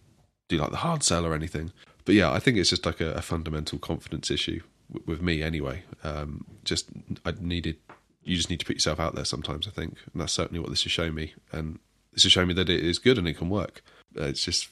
do 0.48 0.58
like 0.58 0.72
the 0.72 0.78
hard 0.78 1.04
sell 1.04 1.26
or 1.26 1.34
anything. 1.34 1.72
But 2.06 2.16
yeah, 2.16 2.32
I 2.32 2.40
think 2.40 2.58
it's 2.58 2.70
just 2.70 2.86
like 2.86 3.02
a, 3.02 3.14
a 3.14 3.22
fundamental 3.22 3.78
confidence 3.78 4.32
issue 4.32 4.62
with 5.06 5.22
me 5.22 5.42
anyway. 5.42 5.84
Um, 6.04 6.46
just 6.64 6.90
I 7.26 7.34
needed 7.40 7.78
you 8.24 8.36
just 8.36 8.50
need 8.50 8.60
to 8.60 8.66
put 8.66 8.76
yourself 8.76 9.00
out 9.00 9.16
there 9.16 9.26
sometimes. 9.26 9.68
I 9.68 9.72
think, 9.72 9.98
and 10.12 10.22
that's 10.22 10.34
certainly 10.34 10.60
what 10.60 10.70
this 10.70 10.84
has 10.84 10.92
shown 10.92 11.16
me. 11.16 11.34
And 11.52 11.80
this 12.14 12.24
has 12.24 12.32
shown 12.32 12.48
me 12.48 12.54
that 12.56 12.70
it 12.70 12.84
is 12.84 13.00
good 13.00 13.18
and 13.18 13.28
it 13.28 13.38
can 13.38 13.50
work. 13.50 13.82
Uh, 14.20 14.26
it's 14.26 14.44
just 14.44 14.70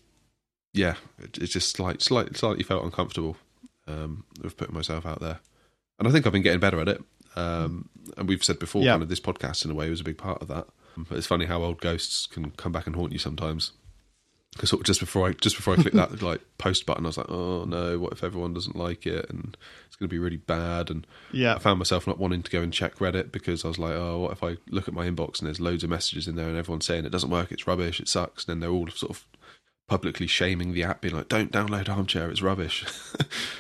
yeah, 0.74 0.96
it, 1.20 1.38
it's 1.38 1.54
just 1.54 1.80
like 1.80 2.02
slightly 2.02 2.36
slightly 2.36 2.64
felt 2.64 2.84
uncomfortable 2.84 3.38
um, 3.88 4.26
with 4.42 4.58
putting 4.58 4.76
myself 4.76 5.06
out 5.06 5.20
there. 5.20 5.40
And 6.00 6.08
I 6.08 6.12
think 6.12 6.26
I've 6.26 6.34
been 6.34 6.44
getting 6.44 6.60
better 6.60 6.80
at 6.80 6.88
it. 6.88 7.02
Um, 7.36 7.90
and 8.18 8.28
we've 8.28 8.44
said 8.44 8.60
before, 8.60 8.84
yeah. 8.84 8.94
kind 8.94 9.04
of 9.04 9.10
this 9.10 9.20
podcast 9.20 9.64
in 9.66 9.72
a 9.72 9.76
way 9.76 9.90
was 9.90 10.02
a 10.02 10.04
big 10.04 10.18
part 10.18 10.42
of 10.42 10.48
that. 10.48 10.68
But 10.98 11.18
it's 11.18 11.28
funny 11.28 11.46
how 11.46 11.62
old 11.62 11.80
ghosts 11.80 12.26
can 12.26 12.52
come 12.52 12.72
back 12.72 12.88
and 12.88 12.96
haunt 12.96 13.14
you 13.14 13.20
sometimes 13.20 13.74
because 14.54 14.70
sort 14.70 14.82
of 14.82 14.86
just 14.86 15.00
before 15.00 15.28
I 15.28 15.34
just 15.34 15.56
before 15.56 15.74
I 15.74 15.78
clicked 15.78 15.96
that 15.96 16.22
like 16.22 16.42
post 16.58 16.86
button, 16.86 17.06
I 17.06 17.10
was 17.10 17.18
like, 17.18 17.30
oh 17.30 17.66
no, 17.66 18.00
what 18.00 18.14
if 18.14 18.24
everyone 18.24 18.54
doesn't 18.54 18.76
like 18.76 19.06
it 19.06 19.30
and 19.30 19.56
it's 19.86 19.96
going 19.96 20.10
to 20.10 20.14
be 20.14 20.20
really 20.20 20.38
bad? 20.38 20.90
And 20.90 21.06
yeah, 21.32 21.56
I 21.56 21.60
found 21.60 21.80
myself 21.80 22.08
not 22.08 22.18
wanting 22.18 22.44
to 22.44 22.52
go 22.52 22.62
and 22.62 22.74
check 22.74 22.96
Reddit 22.96 23.32
because 23.32 23.64
I 23.64 23.68
was 23.68 23.80
like, 23.80 23.94
oh, 23.94 24.20
what 24.20 24.32
if 24.32 24.44
I 24.44 24.58
look 24.70 24.88
at 24.88 24.94
my 24.94 25.08
inbox 25.08 25.40
and 25.40 25.48
there's 25.48 25.60
loads 25.60 25.84
of 25.84 25.90
messages 25.90 26.28
in 26.28 26.36
there 26.36 26.48
and 26.48 26.58
everyone's 26.58 26.86
saying 26.86 27.06
it 27.06 27.12
doesn't 27.12 27.30
work, 27.30 27.52
it's 27.52 27.68
rubbish, 27.68 28.00
it 28.00 28.08
sucks, 28.08 28.46
and 28.46 28.52
then 28.52 28.60
they're 28.60 28.76
all 28.76 28.88
sort 28.90 29.12
of 29.12 29.26
publicly 29.88 30.28
shaming 30.28 30.74
the 30.74 30.84
app, 30.84 31.02
being 31.02 31.16
like, 31.16 31.30
don't 31.30 31.52
download 31.52 31.90
Armchair, 31.90 32.30
it's 32.30 32.42
rubbish. 32.42 32.86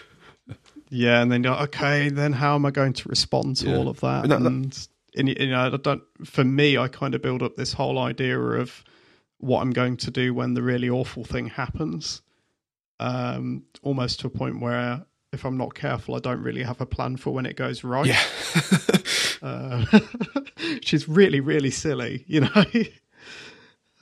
yeah, 0.89 1.21
and 1.21 1.31
then 1.31 1.43
you're 1.43 1.53
like, 1.53 1.75
okay, 1.75 2.09
then 2.09 2.33
how 2.33 2.55
am 2.55 2.65
I 2.65 2.71
going 2.71 2.93
to 2.93 3.09
respond 3.09 3.57
to 3.57 3.69
yeah. 3.69 3.77
all 3.77 3.87
of 3.87 3.99
that? 4.01 4.23
And, 4.23 4.31
that, 4.31 4.41
and, 4.41 4.71
that, 4.71 4.87
and 5.15 5.29
you 5.29 5.49
know, 5.49 5.71
I 5.73 5.77
don't. 5.77 6.03
For 6.25 6.43
me, 6.43 6.77
I 6.77 6.87
kind 6.87 7.15
of 7.15 7.21
build 7.21 7.41
up 7.41 7.55
this 7.55 7.73
whole 7.73 7.97
idea 7.97 8.39
of 8.39 8.83
what 9.39 9.61
I'm 9.61 9.71
going 9.71 9.97
to 9.97 10.11
do 10.11 10.33
when 10.33 10.53
the 10.53 10.61
really 10.61 10.89
awful 10.89 11.23
thing 11.23 11.47
happens. 11.47 12.21
Um, 12.99 13.63
almost 13.83 14.21
to 14.21 14.27
a 14.27 14.29
point 14.31 14.59
where 14.59 15.05
if 15.31 15.45
I'm 15.45 15.57
not 15.57 15.75
careful, 15.75 16.15
I 16.15 16.19
don't 16.19 16.41
really 16.41 16.63
have 16.63 16.81
a 16.81 16.85
plan 16.85 17.17
for 17.17 17.31
when 17.31 17.45
it 17.45 17.55
goes 17.55 17.83
right. 17.83 18.07
Yeah. 18.07 18.23
uh, 19.41 19.85
which 20.59 20.93
is 20.93 21.07
really, 21.07 21.39
really 21.39 21.71
silly, 21.71 22.23
you 22.27 22.41
know. 22.41 22.63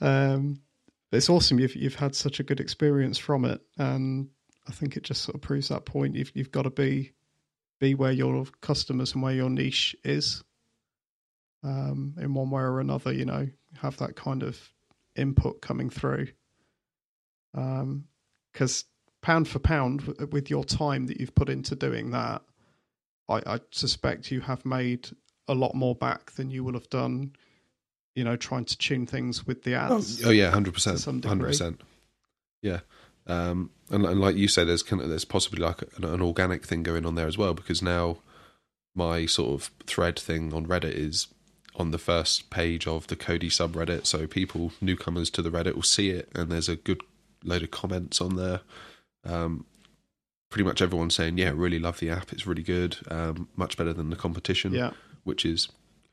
um, 0.00 0.60
but 1.10 1.18
it's 1.18 1.30
awesome 1.30 1.60
you've 1.60 1.76
you've 1.76 1.94
had 1.94 2.14
such 2.14 2.40
a 2.40 2.42
good 2.42 2.60
experience 2.60 3.18
from 3.18 3.44
it, 3.44 3.60
and 3.78 4.28
I 4.66 4.72
think 4.72 4.96
it 4.96 5.02
just 5.02 5.22
sort 5.22 5.34
of 5.34 5.40
proves 5.40 5.68
that 5.68 5.84
point. 5.84 6.16
You've 6.16 6.32
you've 6.34 6.52
got 6.52 6.62
to 6.62 6.70
be 6.70 7.12
be 7.78 7.94
where 7.94 8.12
your 8.12 8.44
customers 8.60 9.12
and 9.12 9.22
where 9.22 9.34
your 9.34 9.50
niche 9.50 9.94
is, 10.04 10.42
um, 11.62 12.14
in 12.20 12.34
one 12.34 12.50
way 12.50 12.62
or 12.62 12.80
another. 12.80 13.12
You 13.12 13.24
know, 13.24 13.48
have 13.80 13.96
that 13.98 14.16
kind 14.16 14.42
of 14.42 14.60
input 15.16 15.60
coming 15.60 15.90
through. 15.90 16.28
Because 17.52 18.84
um, 18.84 18.88
pound 19.22 19.48
for 19.48 19.58
pound, 19.58 20.02
with 20.30 20.50
your 20.50 20.64
time 20.64 21.06
that 21.06 21.20
you've 21.20 21.34
put 21.34 21.48
into 21.48 21.74
doing 21.74 22.10
that, 22.10 22.42
I, 23.28 23.42
I 23.46 23.60
suspect 23.70 24.30
you 24.30 24.40
have 24.40 24.64
made 24.64 25.08
a 25.48 25.54
lot 25.54 25.74
more 25.74 25.94
back 25.94 26.32
than 26.32 26.50
you 26.50 26.64
will 26.64 26.74
have 26.74 26.90
done 26.90 27.32
you 28.16 28.24
know, 28.24 28.34
trying 28.34 28.64
to 28.64 28.76
tune 28.78 29.06
things 29.06 29.46
with 29.46 29.62
the 29.62 29.74
ads. 29.74 30.24
Oh, 30.24 30.28
oh 30.28 30.32
yeah, 30.32 30.50
hundred 30.50 30.74
percent, 30.74 31.04
hundred 31.04 31.48
percent. 31.48 31.82
Yeah, 32.62 32.80
um, 33.26 33.70
and, 33.90 34.04
and, 34.06 34.20
like 34.20 34.36
you 34.36 34.48
said, 34.48 34.66
there's 34.66 34.82
kind 34.82 35.02
of 35.02 35.10
there's 35.10 35.26
possibly 35.26 35.60
like 35.60 35.82
an, 35.96 36.04
an, 36.04 36.22
organic 36.22 36.64
thing 36.64 36.82
going 36.82 37.04
on 37.04 37.14
there 37.14 37.26
as 37.26 37.36
well 37.36 37.52
because 37.52 37.82
now 37.82 38.16
my 38.94 39.26
sort 39.26 39.52
of 39.52 39.70
thread 39.86 40.18
thing 40.18 40.54
on 40.54 40.66
Reddit 40.66 40.94
is 40.94 41.28
on 41.76 41.90
the 41.90 41.98
first 41.98 42.50
page 42.50 42.86
of 42.86 43.06
the 43.06 43.16
Kodi 43.16 43.48
subreddit. 43.50 44.06
So 44.06 44.26
people, 44.26 44.72
newcomers 44.80 45.30
to 45.30 45.42
the 45.42 45.50
Reddit, 45.50 45.74
will 45.74 45.82
see 45.82 46.10
it, 46.10 46.28
and 46.34 46.50
there's 46.50 46.68
a 46.68 46.76
good 46.76 47.02
load 47.44 47.62
of 47.62 47.70
comments 47.70 48.20
on 48.20 48.36
there. 48.36 48.60
Um, 49.24 49.66
pretty 50.50 50.64
much 50.64 50.80
everyone 50.82 51.10
saying, 51.10 51.38
"Yeah, 51.38 51.52
really 51.54 51.78
love 51.78 51.98
the 52.00 52.10
app. 52.10 52.32
It's 52.32 52.46
really 52.46 52.62
good. 52.62 52.96
Um, 53.10 53.48
much 53.56 53.76
better 53.76 53.92
than 53.92 54.10
the 54.10 54.16
competition." 54.16 54.72
Yeah, 54.72 54.90
which 55.24 55.44
is 55.44 55.68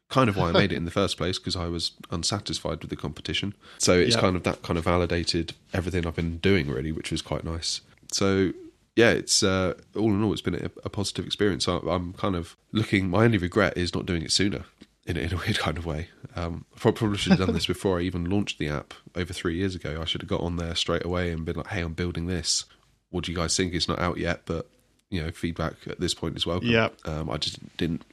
kind 0.10 0.30
of 0.30 0.36
why 0.36 0.50
I 0.50 0.52
made 0.52 0.72
it 0.72 0.76
in 0.82 0.86
the 0.86 0.92
first 0.92 1.18
place 1.18 1.40
because 1.40 1.56
I 1.56 1.68
was 1.68 1.92
unsatisfied 2.12 2.82
with 2.82 2.90
the 2.90 2.96
competition. 2.96 3.54
So 3.80 3.94
it's 3.98 4.16
Yeah. 4.16 4.22
kind 4.22 4.36
of 4.36 4.44
that 4.44 4.62
kind 4.62 4.78
of 4.78 4.84
validated 4.86 5.54
everything 5.74 6.06
I've 6.06 6.16
been 6.16 6.38
doing 6.38 6.70
really, 6.70 6.92
which 6.92 7.10
was 7.12 7.22
quite 7.22 7.44
nice. 7.44 7.82
So 8.12 8.52
yeah, 8.96 9.10
it's 9.12 9.42
uh, 9.42 9.74
all 9.96 10.12
in 10.12 10.22
all, 10.24 10.34
it's 10.34 10.42
been 10.42 10.54
a, 10.56 10.70
a 10.84 10.90
positive 10.90 11.26
experience. 11.26 11.68
I, 11.68 11.78
I'm 11.78 12.14
kind 12.14 12.36
of 12.36 12.56
looking. 12.72 13.10
My 13.10 13.24
only 13.24 13.38
regret 13.40 13.76
is 13.78 13.96
not 13.96 14.06
doing 14.06 14.22
it 14.22 14.32
sooner. 14.32 14.66
In, 15.06 15.18
in 15.18 15.34
a 15.34 15.38
weird 15.46 15.60
kind 15.60 15.78
of 15.78 15.86
way, 15.86 16.08
um, 16.36 16.66
I 16.76 16.80
probably 16.92 17.18
should 17.18 17.34
have 17.34 17.46
done 17.46 17.54
this 17.54 17.66
before 17.68 18.00
I 18.00 18.04
even 18.04 18.30
launched 18.30 18.58
the 18.58 18.70
app 18.70 18.94
over 19.16 19.34
three 19.34 19.56
years 19.58 19.76
ago. 19.76 20.00
I 20.02 20.06
should 20.06 20.22
have 20.22 20.30
got 20.30 20.42
on 20.42 20.56
there 20.56 20.76
straight 20.76 21.04
away 21.06 21.32
and 21.32 21.46
been 21.46 21.58
like, 21.58 21.68
"Hey, 21.68 21.82
I'm 21.82 21.94
building 21.94 22.28
this. 22.28 22.66
What 23.10 23.26
do 23.26 23.32
you 23.32 23.38
guys 23.38 23.56
think? 23.56 23.74
It's 23.74 23.88
not 23.88 24.00
out 24.00 24.18
yet, 24.18 24.42
but 24.46 24.70
you 25.10 25.22
know, 25.22 25.32
feedback 25.32 25.74
at 25.88 26.00
this 26.00 26.14
point 26.14 26.38
is 26.38 26.46
welcome." 26.46 26.70
Yeah. 26.70 26.90
um, 27.06 27.30
I 27.30 27.38
just 27.38 27.60
didn't 27.78 28.04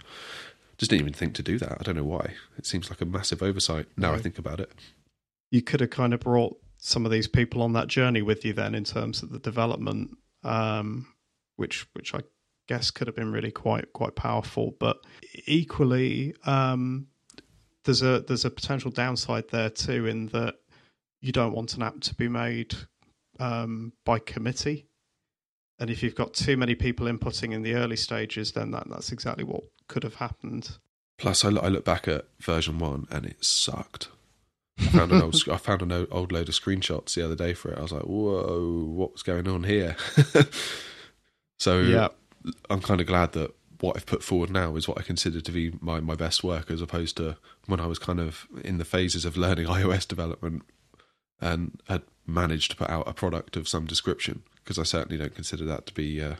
just 0.78 0.90
didn't 0.90 1.02
even 1.02 1.12
think 1.14 1.34
to 1.34 1.42
do 1.42 1.58
that. 1.58 1.76
I 1.78 1.82
don't 1.82 1.96
know 1.96 2.04
why. 2.04 2.34
It 2.58 2.66
seems 2.66 2.88
like 2.90 3.00
a 3.00 3.04
massive 3.06 3.42
oversight 3.42 3.86
now 3.96 4.12
I 4.14 4.18
think 4.18 4.38
about 4.38 4.60
it. 4.60 4.72
you 5.50 5.62
could 5.62 5.80
have 5.80 5.90
kind 5.90 6.14
of 6.14 6.20
brought 6.20 6.56
some 6.78 7.04
of 7.04 7.12
these 7.12 7.28
people 7.28 7.60
on 7.62 7.74
that 7.74 7.86
journey 7.88 8.22
with 8.22 8.44
you 8.44 8.52
then 8.54 8.74
in 8.74 8.84
terms 8.84 9.22
of 9.22 9.30
the 9.30 9.38
development, 9.38 10.16
um, 10.42 11.06
which 11.56 11.86
which 11.92 12.14
I 12.14 12.20
guess 12.70 12.90
could 12.92 13.08
have 13.08 13.16
been 13.16 13.32
really 13.32 13.50
quite 13.50 13.92
quite 13.92 14.14
powerful. 14.14 14.76
But 14.78 14.96
equally, 15.46 16.34
um, 16.44 17.08
there's 17.84 18.02
a 18.02 18.20
there's 18.20 18.44
a 18.44 18.50
potential 18.50 18.90
downside 18.92 19.48
there 19.50 19.70
too 19.70 20.06
in 20.06 20.28
that 20.28 20.54
you 21.20 21.32
don't 21.32 21.52
want 21.52 21.74
an 21.74 21.82
app 21.82 22.00
to 22.00 22.14
be 22.14 22.28
made 22.28 22.74
um, 23.40 23.92
by 24.04 24.18
committee. 24.20 24.86
And 25.80 25.90
if 25.90 26.02
you've 26.02 26.14
got 26.14 26.32
too 26.34 26.56
many 26.56 26.74
people 26.74 27.06
inputting 27.06 27.52
in 27.52 27.62
the 27.62 27.74
early 27.74 27.96
stages, 27.96 28.52
then 28.52 28.70
that, 28.70 28.88
that's 28.88 29.12
exactly 29.12 29.44
what 29.44 29.62
could 29.88 30.02
have 30.04 30.16
happened. 30.16 30.78
Plus, 31.18 31.44
I, 31.44 31.48
look- 31.48 31.64
I 31.64 31.68
look 31.68 31.84
back 31.84 32.06
at 32.06 32.26
version 32.38 32.78
one 32.78 33.06
and 33.10 33.24
it 33.26 33.44
sucked. 33.44 34.08
I 34.78 34.84
found 34.84 35.12
an 35.12 35.22
old, 35.22 35.36
I 35.50 35.56
found 35.56 35.82
an 35.82 35.92
old- 35.92 36.08
old 36.10 36.32
load 36.32 36.48
of 36.48 36.54
screenshots 36.54 37.14
the 37.14 37.24
other 37.24 37.34
day 37.34 37.54
for 37.54 37.70
it. 37.72 37.78
I 37.78 37.82
was 37.82 37.92
like, 37.92 38.04
"Whoa, 38.04 38.84
what's 38.94 39.22
going 39.22 39.48
on 39.48 39.64
here?" 39.64 39.96
so 41.58 41.80
Yeah. 41.80 42.08
I'm 42.68 42.80
kind 42.80 43.00
of 43.00 43.06
glad 43.06 43.32
that 43.32 43.54
what 43.80 43.96
I've 43.96 44.06
put 44.06 44.22
forward 44.22 44.50
now 44.50 44.76
is 44.76 44.86
what 44.86 44.98
I 44.98 45.02
consider 45.02 45.40
to 45.40 45.52
be 45.52 45.72
my, 45.80 46.00
my 46.00 46.14
best 46.14 46.44
work, 46.44 46.70
as 46.70 46.82
opposed 46.82 47.16
to 47.16 47.36
when 47.66 47.80
I 47.80 47.86
was 47.86 47.98
kind 47.98 48.20
of 48.20 48.46
in 48.64 48.78
the 48.78 48.84
phases 48.84 49.24
of 49.24 49.36
learning 49.36 49.66
iOS 49.68 50.06
development 50.06 50.62
and 51.40 51.80
had 51.88 52.02
managed 52.26 52.72
to 52.72 52.76
put 52.76 52.90
out 52.90 53.08
a 53.08 53.14
product 53.14 53.56
of 53.56 53.68
some 53.68 53.86
description. 53.86 54.42
Because 54.56 54.78
I 54.78 54.82
certainly 54.82 55.16
don't 55.16 55.34
consider 55.34 55.64
that 55.66 55.86
to 55.86 55.94
be. 55.94 56.20
Uh, 56.20 56.36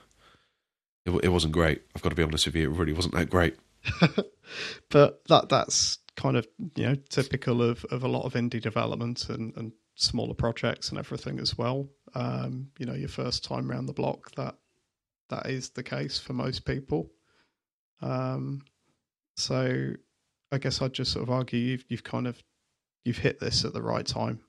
it, 1.07 1.25
it 1.25 1.29
wasn't 1.29 1.55
great. 1.55 1.83
I've 1.97 2.03
got 2.03 2.11
to 2.11 2.15
be 2.15 2.23
honest 2.23 2.47
with 2.47 2.55
you. 2.55 2.71
It 2.71 2.77
really 2.77 2.93
wasn't 2.93 3.15
that 3.15 3.31
great. 3.31 3.57
but 4.91 5.23
that 5.29 5.49
that's 5.49 5.99
kind 6.17 6.37
of 6.37 6.47
you 6.77 6.87
know 6.87 6.95
typical 7.09 7.63
of, 7.63 7.85
of 7.87 8.05
a 8.05 8.09
lot 8.09 8.25
of 8.25 8.35
indie 8.35 8.61
development 8.61 9.31
and, 9.31 9.57
and 9.57 9.73
smaller 9.95 10.35
projects 10.35 10.91
and 10.91 10.99
everything 10.99 11.39
as 11.41 11.57
well. 11.57 11.89
Um, 12.15 12.69
you 12.79 12.87
know, 12.87 12.95
your 12.95 13.09
first 13.09 13.43
time 13.43 13.71
around 13.71 13.87
the 13.87 13.93
block 13.93 14.35
that 14.35 14.57
that 15.31 15.47
is 15.47 15.71
the 15.71 15.83
case 15.83 16.19
for 16.19 16.33
most 16.33 16.65
people. 16.65 17.11
Um, 18.03 18.63
so 19.37 19.93
I 20.53 20.59
guess 20.59 20.83
I'd 20.83 20.93
just 20.93 21.13
sort 21.13 21.23
of 21.23 21.31
argue 21.31 21.59
you've 21.59 21.85
you've 21.89 22.05
kind 22.05 22.27
of 22.27 22.43
you've 23.05 23.19
hit 23.19 23.41
this 23.41 23.65
at 23.65 23.73
the 23.73 23.83
right 23.83 24.07
time. 24.07 24.41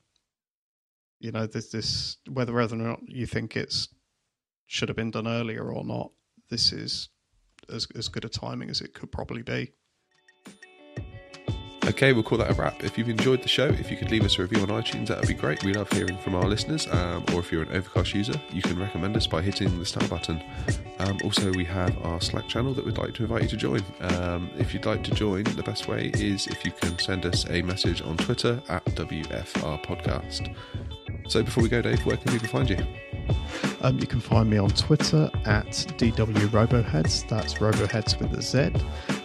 You 1.19 1.31
know, 1.31 1.45
there's 1.45 1.69
this 1.69 2.17
whether 2.29 2.53
whether 2.53 2.75
or 2.75 2.79
not 2.79 2.99
you 3.07 3.25
think 3.25 3.55
it's 3.55 3.87
should 4.65 4.89
have 4.89 4.95
been 4.95 5.11
done 5.11 5.27
earlier 5.27 5.71
or 5.71 5.83
not. 5.85 6.11
This 6.49 6.73
is 6.73 7.09
as 7.69 7.87
as 7.95 8.07
good 8.07 8.25
a 8.25 8.29
timing 8.29 8.69
as 8.69 8.81
it 8.81 8.93
could 8.93 9.11
probably 9.11 9.43
be. 9.43 9.73
Okay, 11.91 12.13
we'll 12.13 12.23
call 12.23 12.37
that 12.37 12.49
a 12.49 12.53
wrap. 12.53 12.85
If 12.85 12.97
you've 12.97 13.09
enjoyed 13.09 13.43
the 13.43 13.49
show, 13.49 13.65
if 13.65 13.91
you 13.91 13.97
could 13.97 14.11
leave 14.11 14.23
us 14.23 14.39
a 14.39 14.43
review 14.43 14.61
on 14.61 14.69
iTunes, 14.69 15.07
that 15.07 15.19
would 15.19 15.27
be 15.27 15.33
great. 15.33 15.61
We 15.65 15.73
love 15.73 15.91
hearing 15.91 16.17
from 16.19 16.35
our 16.35 16.45
listeners. 16.45 16.87
Um, 16.89 17.25
or 17.33 17.41
if 17.41 17.51
you're 17.51 17.63
an 17.63 17.75
Overcast 17.75 18.13
user, 18.13 18.41
you 18.49 18.61
can 18.61 18.79
recommend 18.79 19.17
us 19.17 19.27
by 19.27 19.41
hitting 19.41 19.77
the 19.77 19.85
star 19.85 20.07
button. 20.07 20.41
Um, 20.99 21.19
also, 21.21 21.51
we 21.51 21.65
have 21.65 21.93
our 22.05 22.21
Slack 22.21 22.47
channel 22.47 22.73
that 22.75 22.85
we'd 22.85 22.97
like 22.97 23.13
to 23.15 23.23
invite 23.23 23.41
you 23.43 23.49
to 23.49 23.57
join. 23.57 23.81
Um, 23.99 24.49
if 24.57 24.73
you'd 24.73 24.85
like 24.85 25.03
to 25.03 25.11
join, 25.11 25.43
the 25.43 25.63
best 25.63 25.89
way 25.89 26.11
is 26.13 26.47
if 26.47 26.63
you 26.63 26.71
can 26.71 26.97
send 26.97 27.25
us 27.25 27.45
a 27.49 27.61
message 27.61 28.01
on 28.01 28.15
Twitter 28.15 28.63
at 28.69 28.85
WFR 28.85 29.83
Podcast. 29.83 30.55
So 31.27 31.43
before 31.43 31.61
we 31.61 31.67
go, 31.67 31.81
Dave, 31.81 32.05
where 32.05 32.15
can 32.15 32.31
people 32.31 32.47
find 32.47 32.69
you? 32.69 32.77
Um, 33.81 33.99
you 33.99 34.07
can 34.07 34.19
find 34.19 34.49
me 34.49 34.57
on 34.57 34.69
Twitter 34.69 35.29
at 35.45 35.71
DWRoboheadz. 35.97 37.27
That's 37.27 37.55
Roboheadz 37.55 38.19
with 38.19 38.37
a 38.37 38.41
Z. 38.41 38.71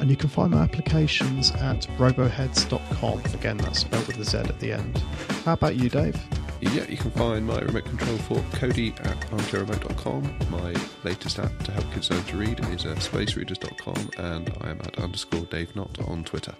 And 0.00 0.10
you 0.10 0.16
can 0.16 0.28
find 0.28 0.52
my 0.52 0.62
applications 0.62 1.50
at 1.52 1.82
roboheadz.com. 1.98 3.20
Again, 3.34 3.56
that's 3.58 3.80
spelled 3.80 4.06
with 4.06 4.18
a 4.18 4.24
Z 4.24 4.38
at 4.38 4.58
the 4.60 4.72
end. 4.72 4.98
How 5.44 5.52
about 5.54 5.76
you, 5.76 5.88
Dave? 5.88 6.20
Yeah, 6.60 6.84
you 6.88 6.96
can 6.96 7.10
find 7.10 7.46
my 7.46 7.58
remote 7.60 7.84
control 7.84 8.16
for 8.18 8.36
Kodi 8.56 8.98
at 9.04 9.20
armchairremote.com. 9.30 10.50
My 10.50 10.74
latest 11.04 11.38
app 11.38 11.56
to 11.64 11.72
help 11.72 11.92
kids 11.92 12.10
learn 12.10 12.24
to 12.24 12.36
read 12.36 12.60
is 12.70 12.86
at 12.86 12.96
spacereaders.com, 12.96 14.10
and 14.18 14.50
I 14.62 14.70
am 14.70 14.80
at 14.80 14.98
underscore 14.98 15.42
Dave 15.42 15.76
Nott 15.76 15.98
on 16.08 16.24
Twitter. 16.24 16.54